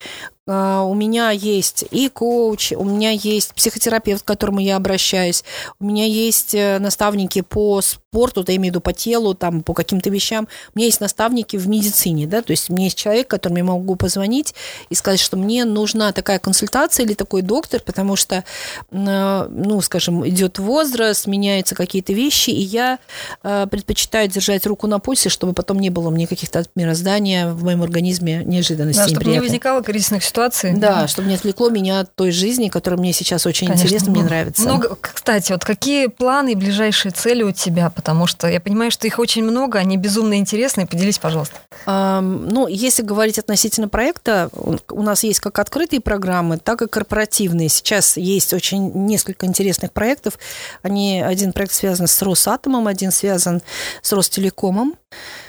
у 0.47 0.95
меня 0.95 1.31
есть 1.31 1.85
и 1.91 2.09
коуч, 2.09 2.73
у 2.73 2.83
меня 2.83 3.11
есть 3.11 3.55
психотерапевт, 3.55 4.25
к 4.25 4.27
которому 4.27 4.59
я 4.59 4.77
обращаюсь, 4.77 5.45
у 5.79 5.85
меня 5.85 6.05
есть 6.05 6.55
э, 6.55 6.81
наставники 6.81 7.43
по 7.43 7.81
спорту, 7.81 8.45
я 8.49 8.57
имею 8.57 8.73
в 8.73 8.75
виду 8.75 8.81
по 8.81 8.93
телу, 8.93 9.35
там, 9.35 9.63
по 9.63 9.73
каким-то 9.73 10.11
вещам. 10.11 10.49
У 10.75 10.79
меня 10.79 10.87
есть 10.87 11.01
наставники 11.01 11.57
в 11.57 11.69
медицине, 11.69 12.27
да, 12.27 12.43
то 12.43 12.51
есть 12.51 12.71
у 12.71 12.75
меня 12.75 12.87
есть 12.87 12.99
человек, 12.99 13.29
которому 13.29 13.59
я 13.59 13.65
могу 13.65 13.95
позвонить 13.95 14.55
и 14.91 14.95
сказать, 14.97 15.21
что 15.21 15.37
мне 15.37 15.65
нужна 15.65 16.13
такая 16.13 16.41
консультация 16.41 17.07
или 17.07 17.15
такой 17.15 17.43
доктор, 17.43 17.81
потому 17.81 18.17
что, 18.17 18.43
э, 18.91 19.47
ну, 19.49 19.81
скажем, 19.81 20.29
идет 20.29 20.59
возраст, 20.59 21.29
меняются 21.29 21.77
какие-то 21.77 22.13
вещи, 22.13 22.51
и 22.51 22.61
я 22.61 22.99
э, 23.45 23.69
предпочитаю 23.71 24.29
держать 24.29 24.67
руку 24.67 24.89
на 24.89 24.99
пульсе, 24.99 25.29
чтобы 25.29 25.53
потом 25.53 25.79
не 25.79 25.91
было 25.91 26.11
мне 26.11 26.27
каких-то 26.27 26.65
мироздания 26.75 27.53
в 27.53 27.63
моем 27.63 27.83
организме 27.83 28.43
неожиданностей. 28.45 29.05
Да, 29.05 29.09
чтобы 29.09 29.31
не 29.31 29.41
возникало 29.41 29.83
кризисных 29.83 30.25
ситуации. 30.33 30.75
Да, 30.75 31.07
чтобы 31.07 31.29
не 31.29 31.35
отвлекло 31.35 31.69
меня 31.69 32.01
от 32.01 32.15
той 32.15 32.31
жизни, 32.31 32.69
которая 32.69 32.99
мне 32.99 33.13
сейчас 33.13 33.47
очень 33.47 33.67
Конечно, 33.67 33.85
интересна, 33.85 34.11
мне 34.13 34.25
нравится. 34.25 34.63
Много, 34.63 34.97
кстати, 35.01 35.53
вот 35.53 35.65
какие 35.65 36.07
планы 36.07 36.53
и 36.53 36.55
ближайшие 36.55 37.13
цели 37.13 37.43
у 37.43 37.53
тебя? 37.53 37.91
Потому 37.91 38.27
что 38.27 38.49
я 38.49 38.61
понимаю, 38.61 38.91
что 38.91 39.07
их 39.07 39.19
очень 39.19 39.45
много, 39.45 39.79
они 39.79 39.97
безумно 39.97 40.39
интересные. 40.39 40.87
Поделись, 40.87 41.19
пожалуйста. 41.19 41.57
Um, 41.87 42.49
ну, 42.51 42.67
если 42.67 43.03
говорить 43.03 43.39
относительно 43.39 43.89
проекта, 43.89 44.49
у 44.91 45.03
нас 45.03 45.23
есть 45.23 45.41
как 45.41 45.59
открытые 45.59 46.01
программы, 46.01 46.59
так 46.59 46.83
и 46.83 46.89
корпоративные. 46.89 47.69
Сейчас 47.69 48.17
есть 48.17 48.53
очень 48.53 48.91
несколько 49.07 49.47
интересных 49.47 49.93
проектов. 49.93 50.39
Они, 50.83 51.21
один 51.21 51.53
проект 51.53 51.75
связан 51.75 52.07
с 52.07 52.23
Росатомом, 52.23 52.87
один 52.87 53.13
связан 53.13 53.63
с 54.01 54.13
Ростелекомом. 54.13 54.95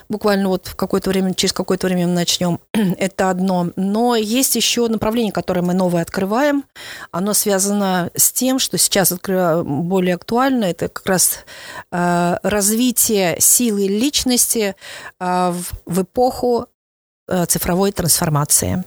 Буквально 0.10 0.50
вот 0.50 0.68
в 0.68 0.76
какое-то 0.76 1.10
время, 1.10 1.34
через 1.34 1.54
какое-то 1.54 1.88
время 1.88 2.08
мы 2.08 2.14
начнем. 2.14 2.60
Это 2.74 3.30
одно. 3.30 3.70
Но 3.76 4.16
есть 4.16 4.56
еще 4.56 4.88
направление, 4.88 5.32
которое 5.32 5.62
мы 5.62 5.74
новое 5.74 6.02
открываем. 6.02 6.64
Оно 7.12 7.34
связано 7.34 8.12
с 8.16 8.32
тем, 8.32 8.60
что 8.60 8.78
сейчас 8.78 9.14
более 9.14 10.16
актуально. 10.16 10.66
Это 10.66 10.88
как 10.88 11.06
раз 11.06 11.40
э, 11.92 12.38
развитие 12.44 13.38
силы 13.40 13.88
личности 13.88 14.76
э, 15.20 15.54
в, 15.86 16.02
эпоху 16.02 16.68
Э, 17.26 17.46
цифровой 17.46 17.92
трансформации. 17.94 18.84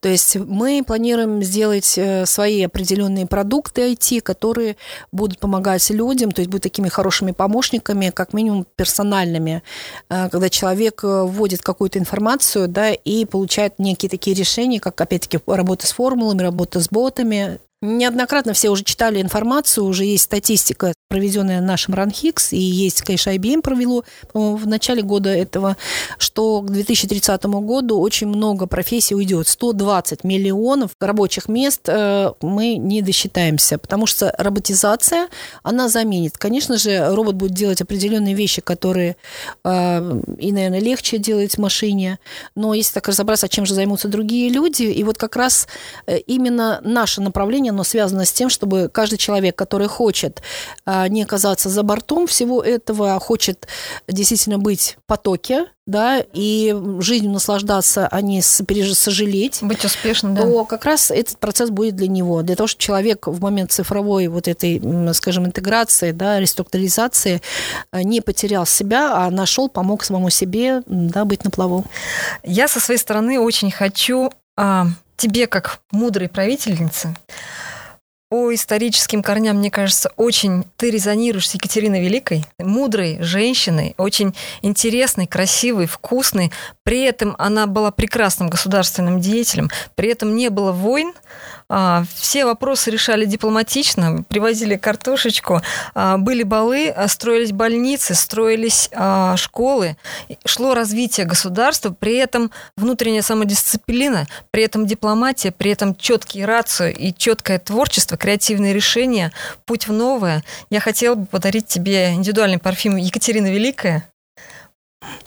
То 0.00 0.08
есть 0.08 0.36
мы 0.36 0.82
планируем 0.86 1.42
сделать 1.42 1.94
э, 1.96 2.26
свои 2.26 2.62
определенные 2.62 3.26
продукты 3.26 3.92
IT, 3.92 4.20
которые 4.20 4.76
будут 5.12 5.38
помогать 5.38 5.88
людям, 5.90 6.32
то 6.32 6.40
есть 6.40 6.50
будут 6.50 6.62
такими 6.62 6.88
хорошими 6.88 7.32
помощниками, 7.32 8.10
как 8.10 8.32
минимум 8.32 8.66
персональными, 8.76 9.62
э, 10.08 10.28
когда 10.30 10.48
человек 10.48 11.00
вводит 11.02 11.62
какую-то 11.62 11.98
информацию 11.98 12.68
да, 12.68 12.90
и 12.90 13.24
получает 13.24 13.78
некие 13.78 14.10
такие 14.10 14.36
решения, 14.36 14.80
как, 14.80 15.00
опять-таки, 15.00 15.38
работа 15.46 15.86
с 15.86 15.92
формулами, 15.92 16.42
работа 16.42 16.80
с 16.80 16.88
ботами, 16.88 17.58
Неоднократно 17.82 18.54
все 18.54 18.70
уже 18.70 18.84
читали 18.84 19.20
информацию, 19.20 19.84
уже 19.84 20.06
есть 20.06 20.24
статистика, 20.24 20.94
проведенная 21.10 21.60
нашим 21.60 21.92
РАНХИКС, 21.94 22.54
и 22.54 22.58
есть, 22.58 23.02
конечно, 23.02 23.30
IBM 23.30 23.60
провело 23.60 24.02
в 24.32 24.66
начале 24.66 25.02
года 25.02 25.28
этого, 25.28 25.76
что 26.16 26.62
к 26.62 26.70
2030 26.70 27.44
году 27.44 28.00
очень 28.00 28.28
много 28.28 28.66
профессий 28.66 29.14
уйдет. 29.14 29.45
120 29.48 30.24
миллионов 30.24 30.92
рабочих 31.00 31.48
мест 31.48 31.88
э, 31.88 32.32
мы 32.42 32.76
не 32.76 33.02
досчитаемся, 33.02 33.78
потому 33.78 34.06
что 34.06 34.34
роботизация, 34.38 35.28
она 35.62 35.88
заменит. 35.88 36.38
Конечно 36.38 36.76
же, 36.76 37.14
робот 37.14 37.34
будет 37.34 37.52
делать 37.52 37.80
определенные 37.80 38.34
вещи, 38.34 38.60
которые 38.60 39.16
э, 39.64 40.20
и, 40.38 40.52
наверное, 40.52 40.80
легче 40.80 41.18
делать 41.18 41.58
машине, 41.58 42.18
но 42.54 42.74
если 42.74 42.94
так 42.94 43.08
разобраться, 43.08 43.48
чем 43.48 43.66
же 43.66 43.74
займутся 43.74 44.08
другие 44.08 44.48
люди, 44.48 44.84
и 44.84 45.04
вот 45.04 45.18
как 45.18 45.36
раз 45.36 45.68
э, 46.06 46.18
именно 46.18 46.80
наше 46.82 47.20
направление 47.20 47.70
оно 47.70 47.84
связано 47.84 48.24
с 48.24 48.32
тем, 48.32 48.48
чтобы 48.48 48.90
каждый 48.92 49.18
человек, 49.18 49.56
который 49.56 49.88
хочет 49.88 50.42
а, 50.84 51.08
не 51.08 51.22
оказаться 51.22 51.68
за 51.68 51.82
бортом 51.82 52.26
всего 52.26 52.62
этого, 52.62 53.18
хочет 53.20 53.68
действительно 54.08 54.58
быть 54.58 54.96
в 55.00 55.06
потоке, 55.06 55.66
да, 55.86 56.20
и 56.32 56.74
жизнью 56.98 57.30
наслаждаться, 57.30 58.08
а 58.10 58.20
не 58.20 58.42
сожалеть. 58.42 59.58
Быть 59.62 59.84
успешным, 59.84 60.34
да. 60.34 60.42
То 60.42 60.64
как 60.64 60.84
раз 60.84 61.12
этот 61.12 61.38
процесс 61.38 61.70
будет 61.70 61.94
для 61.94 62.08
него. 62.08 62.42
Для 62.42 62.56
того, 62.56 62.66
чтобы 62.66 62.82
человек 62.82 63.26
в 63.28 63.40
момент 63.40 63.70
цифровой 63.70 64.26
вот 64.26 64.48
этой, 64.48 64.82
скажем, 65.14 65.46
интеграции, 65.46 66.10
да, 66.10 66.40
реструктуризации 66.40 67.40
а, 67.92 68.02
не 68.02 68.20
потерял 68.20 68.66
себя, 68.66 69.26
а 69.26 69.30
нашел, 69.30 69.68
помог 69.68 70.02
самому 70.02 70.30
себе, 70.30 70.82
да, 70.86 71.24
быть 71.24 71.44
на 71.44 71.50
плаву. 71.50 71.84
Я 72.42 72.66
со 72.66 72.80
своей 72.80 72.98
стороны 72.98 73.38
очень 73.38 73.70
хочу 73.70 74.32
а, 74.56 74.88
тебе, 75.16 75.46
как 75.46 75.80
мудрой 75.92 76.28
правительнице, 76.28 77.14
по 78.28 78.52
историческим 78.52 79.22
корням, 79.22 79.58
мне 79.58 79.70
кажется, 79.70 80.10
очень 80.16 80.64
ты 80.76 80.90
резонируешь 80.90 81.48
с 81.48 81.54
Екатериной 81.54 82.02
Великой, 82.02 82.44
мудрой 82.58 83.18
женщиной, 83.20 83.94
очень 83.98 84.34
интересной, 84.62 85.28
красивой, 85.28 85.86
вкусной. 85.86 86.50
При 86.82 87.02
этом 87.02 87.36
она 87.38 87.66
была 87.66 87.92
прекрасным 87.92 88.48
государственным 88.48 89.20
деятелем, 89.20 89.70
при 89.94 90.08
этом 90.08 90.34
не 90.34 90.48
было 90.50 90.72
войн, 90.72 91.12
все 91.68 92.44
вопросы 92.44 92.90
решали 92.90 93.24
дипломатично, 93.24 94.24
привозили 94.28 94.76
картошечку, 94.76 95.62
а, 95.94 96.16
были 96.16 96.42
балы, 96.42 96.88
а, 96.88 97.08
строились 97.08 97.52
больницы, 97.52 98.14
строились 98.14 98.90
школы, 99.36 99.96
шло 100.44 100.74
развитие 100.74 101.26
государства, 101.26 101.90
при 101.90 102.16
этом 102.16 102.50
внутренняя 102.76 103.22
самодисциплина, 103.22 104.26
при 104.50 104.62
этом 104.62 104.86
дипломатия, 104.86 105.50
при 105.50 105.70
этом 105.70 105.94
четкий 105.94 106.44
рацию 106.44 106.94
и 106.94 107.12
четкое 107.12 107.58
творчество, 107.58 108.16
креативные 108.16 108.72
решения, 108.72 109.32
путь 109.64 109.88
в 109.88 109.92
новое. 109.92 110.44
Я 110.70 110.80
хотела 110.80 111.14
бы 111.14 111.26
подарить 111.26 111.66
тебе 111.66 112.12
индивидуальный 112.12 112.58
парфюм 112.58 112.96
Екатерина 112.96 113.48
Великая. 113.48 114.08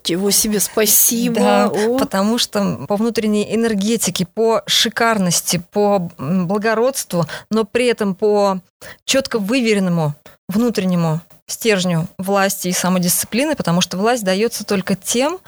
Чего 0.02 0.32
себе 0.32 0.60
спасибо. 0.60 1.40
Да, 1.40 1.68
О. 1.68 1.98
потому 2.00 2.38
что 2.38 2.86
по 2.88 2.96
внутренней 2.96 3.54
энергетике, 3.54 4.26
по 4.26 4.64
шикарности, 4.66 5.62
по 5.72 6.10
благородству, 6.18 7.26
но 7.52 7.64
при 7.64 7.86
этом 7.88 8.16
по 8.16 8.60
четко 9.06 9.40
выверенному 9.40 10.16
внутреннему 10.48 11.22
стержню 11.48 12.08
власти 12.18 12.70
и 12.70 12.74
самодисциплины, 12.74 13.56
потому 13.56 13.82
что 13.82 13.98
власть 13.98 14.24
дается 14.24 14.66
только 14.66 14.96
тем, 14.96 15.40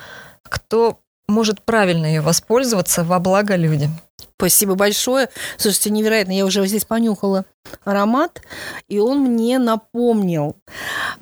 кто 0.43 0.99
может 1.27 1.62
правильно 1.62 2.05
ее 2.05 2.21
воспользоваться 2.21 3.03
во 3.03 3.19
благо 3.19 3.55
людям. 3.55 3.97
Спасибо 4.38 4.75
большое. 4.75 5.29
Слушайте, 5.57 5.89
невероятно. 5.91 6.31
Я 6.31 6.45
уже 6.45 6.65
здесь 6.65 6.86
понюхала 6.86 7.45
аромат, 7.84 8.41
и 8.88 8.99
он 8.99 9.19
мне 9.19 9.60
напомнил 9.60 10.55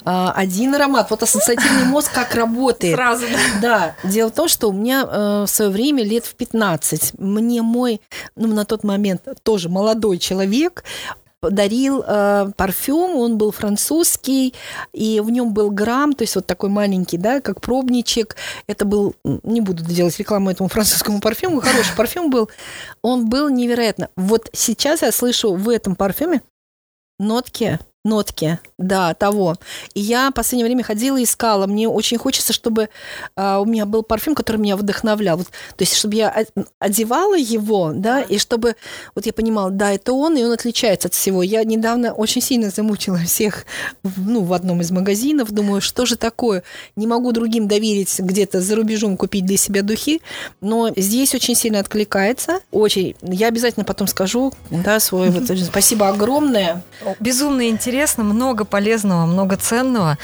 а, 0.06 0.32
один 0.32 0.74
аромат. 0.74 1.10
Вот 1.10 1.24
ассоциативный 1.24 1.84
мозг 1.86 2.12
как 2.14 2.34
работает. 2.36 2.96
Сразу. 2.96 3.26
Да. 3.62 3.96
Дело 4.04 4.30
в 4.30 4.34
том, 4.34 4.48
что 4.48 4.70
у 4.70 4.72
меня 4.72 5.06
э, 5.06 5.44
в 5.46 5.48
свое 5.48 5.70
время 5.70 6.04
лет 6.04 6.26
в 6.26 6.36
15 6.36 7.20
мне 7.20 7.62
мой, 7.62 8.02
ну, 8.36 8.48
на 8.48 8.66
тот 8.66 8.84
момент 8.84 9.28
тоже 9.44 9.70
молодой 9.70 10.18
человек 10.18 10.84
подарил 11.42 12.04
э, 12.06 12.52
парфюм, 12.56 13.16
он 13.16 13.38
был 13.38 13.52
французский, 13.52 14.54
и 14.94 15.20
в 15.20 15.30
нем 15.30 15.54
был 15.54 15.72
грамм, 15.72 16.14
то 16.14 16.24
есть 16.24 16.36
вот 16.36 16.46
такой 16.46 16.70
маленький, 16.70 17.18
да, 17.18 17.42
как 17.42 17.62
пробничек. 17.62 18.36
Это 18.68 18.86
был, 18.86 19.16
не 19.24 19.62
буду 19.62 19.84
делать 19.84 20.18
рекламу 20.20 20.50
этому 20.52 20.70
французскому 20.70 21.22
парфюму, 21.22 21.62
хороший 21.62 21.96
парфюм 21.96 22.30
был. 22.30 22.50
Он 23.02 23.30
был 23.30 23.50
невероятно. 23.50 24.10
Вот 24.16 24.50
сейчас 24.54 25.02
я 25.02 25.12
слышу 25.12 25.54
в 25.56 25.70
этом 25.70 25.96
парфюме 25.96 26.42
нотки 27.20 27.80
нотки, 28.10 28.60
да, 28.78 29.14
того. 29.14 29.56
И 29.94 30.02
я 30.02 30.30
в 30.30 30.34
последнее 30.34 30.66
время 30.66 30.84
ходила 30.84 31.18
и 31.18 31.24
искала. 31.24 31.68
Мне 31.68 31.88
очень 31.88 32.18
хочется, 32.18 32.52
чтобы 32.52 32.90
а, 33.36 33.60
у 33.62 33.66
меня 33.66 33.86
был 33.86 34.04
парфюм, 34.04 34.36
который 34.36 34.58
меня 34.58 34.76
вдохновлял. 34.76 35.38
Вот, 35.38 35.48
то 35.48 35.84
есть, 35.84 35.96
чтобы 35.96 36.16
я 36.16 36.46
одевала 36.80 37.38
его, 37.38 37.92
да, 37.94 38.22
и 38.22 38.38
чтобы 38.38 38.76
вот 39.16 39.26
я 39.26 39.34
понимала, 39.34 39.72
да, 39.72 39.94
это 39.94 40.12
он, 40.12 40.36
и 40.38 40.44
он 40.44 40.52
отличается 40.52 41.08
от 41.08 41.14
всего. 41.14 41.44
Я 41.44 41.64
недавно 41.64 42.14
очень 42.14 42.42
сильно 42.42 42.70
замучила 42.70 43.20
всех, 43.20 43.66
ну, 44.18 44.42
в 44.44 44.54
одном 44.54 44.82
из 44.82 44.92
магазинов. 44.92 45.52
Думаю, 45.52 45.82
что 45.82 46.06
же 46.06 46.16
такое? 46.16 46.64
Не 46.96 47.08
могу 47.08 47.32
другим 47.32 47.68
доверить 47.68 48.20
где-то 48.20 48.60
за 48.62 48.76
рубежом 48.76 49.16
купить 49.18 49.46
для 49.46 49.58
себя 49.58 49.84
духи, 49.84 50.22
но 50.62 50.92
здесь 50.96 51.36
очень 51.36 51.56
сильно 51.56 51.80
откликается. 51.80 52.60
Очень. 52.72 53.16
Я 53.22 53.48
обязательно 53.48 53.86
потом 53.86 54.08
скажу, 54.08 54.52
да, 54.72 55.00
свой 55.00 55.30
вот. 55.30 55.44
Спасибо 55.66 56.10
огромное. 56.10 56.84
Безумно 57.20 57.70
интересно 57.70 57.99
интересно, 58.00 58.24
много 58.24 58.64
полезного, 58.64 59.26
много 59.26 59.58
ценного. 59.58 60.18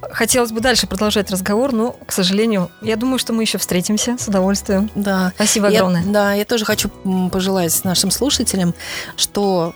Хотелось 0.00 0.52
бы 0.52 0.60
дальше 0.60 0.86
продолжать 0.86 1.30
разговор, 1.30 1.72
но, 1.72 1.94
к 2.06 2.12
сожалению, 2.12 2.70
я 2.80 2.96
думаю, 2.96 3.18
что 3.18 3.34
мы 3.34 3.42
еще 3.42 3.58
встретимся 3.58 4.16
с 4.18 4.26
удовольствием. 4.26 4.90
Да. 4.94 5.32
Спасибо 5.34 5.68
огромное. 5.68 6.02
Я, 6.02 6.10
да, 6.10 6.32
я 6.32 6.46
тоже 6.46 6.64
хочу 6.64 6.88
пожелать 7.30 7.78
нашим 7.84 8.10
слушателям, 8.10 8.74
что 9.16 9.74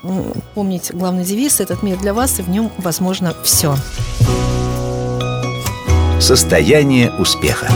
помнить 0.54 0.90
главный 0.94 1.24
девиз 1.24 1.61
«Этот 1.61 1.83
мир 1.83 1.98
для 1.98 2.14
вас, 2.14 2.38
и 2.38 2.42
в 2.42 2.48
нем 2.48 2.72
возможно 2.78 3.35
все». 3.44 3.76
Состояние 6.18 7.12
успеха. 7.12 7.68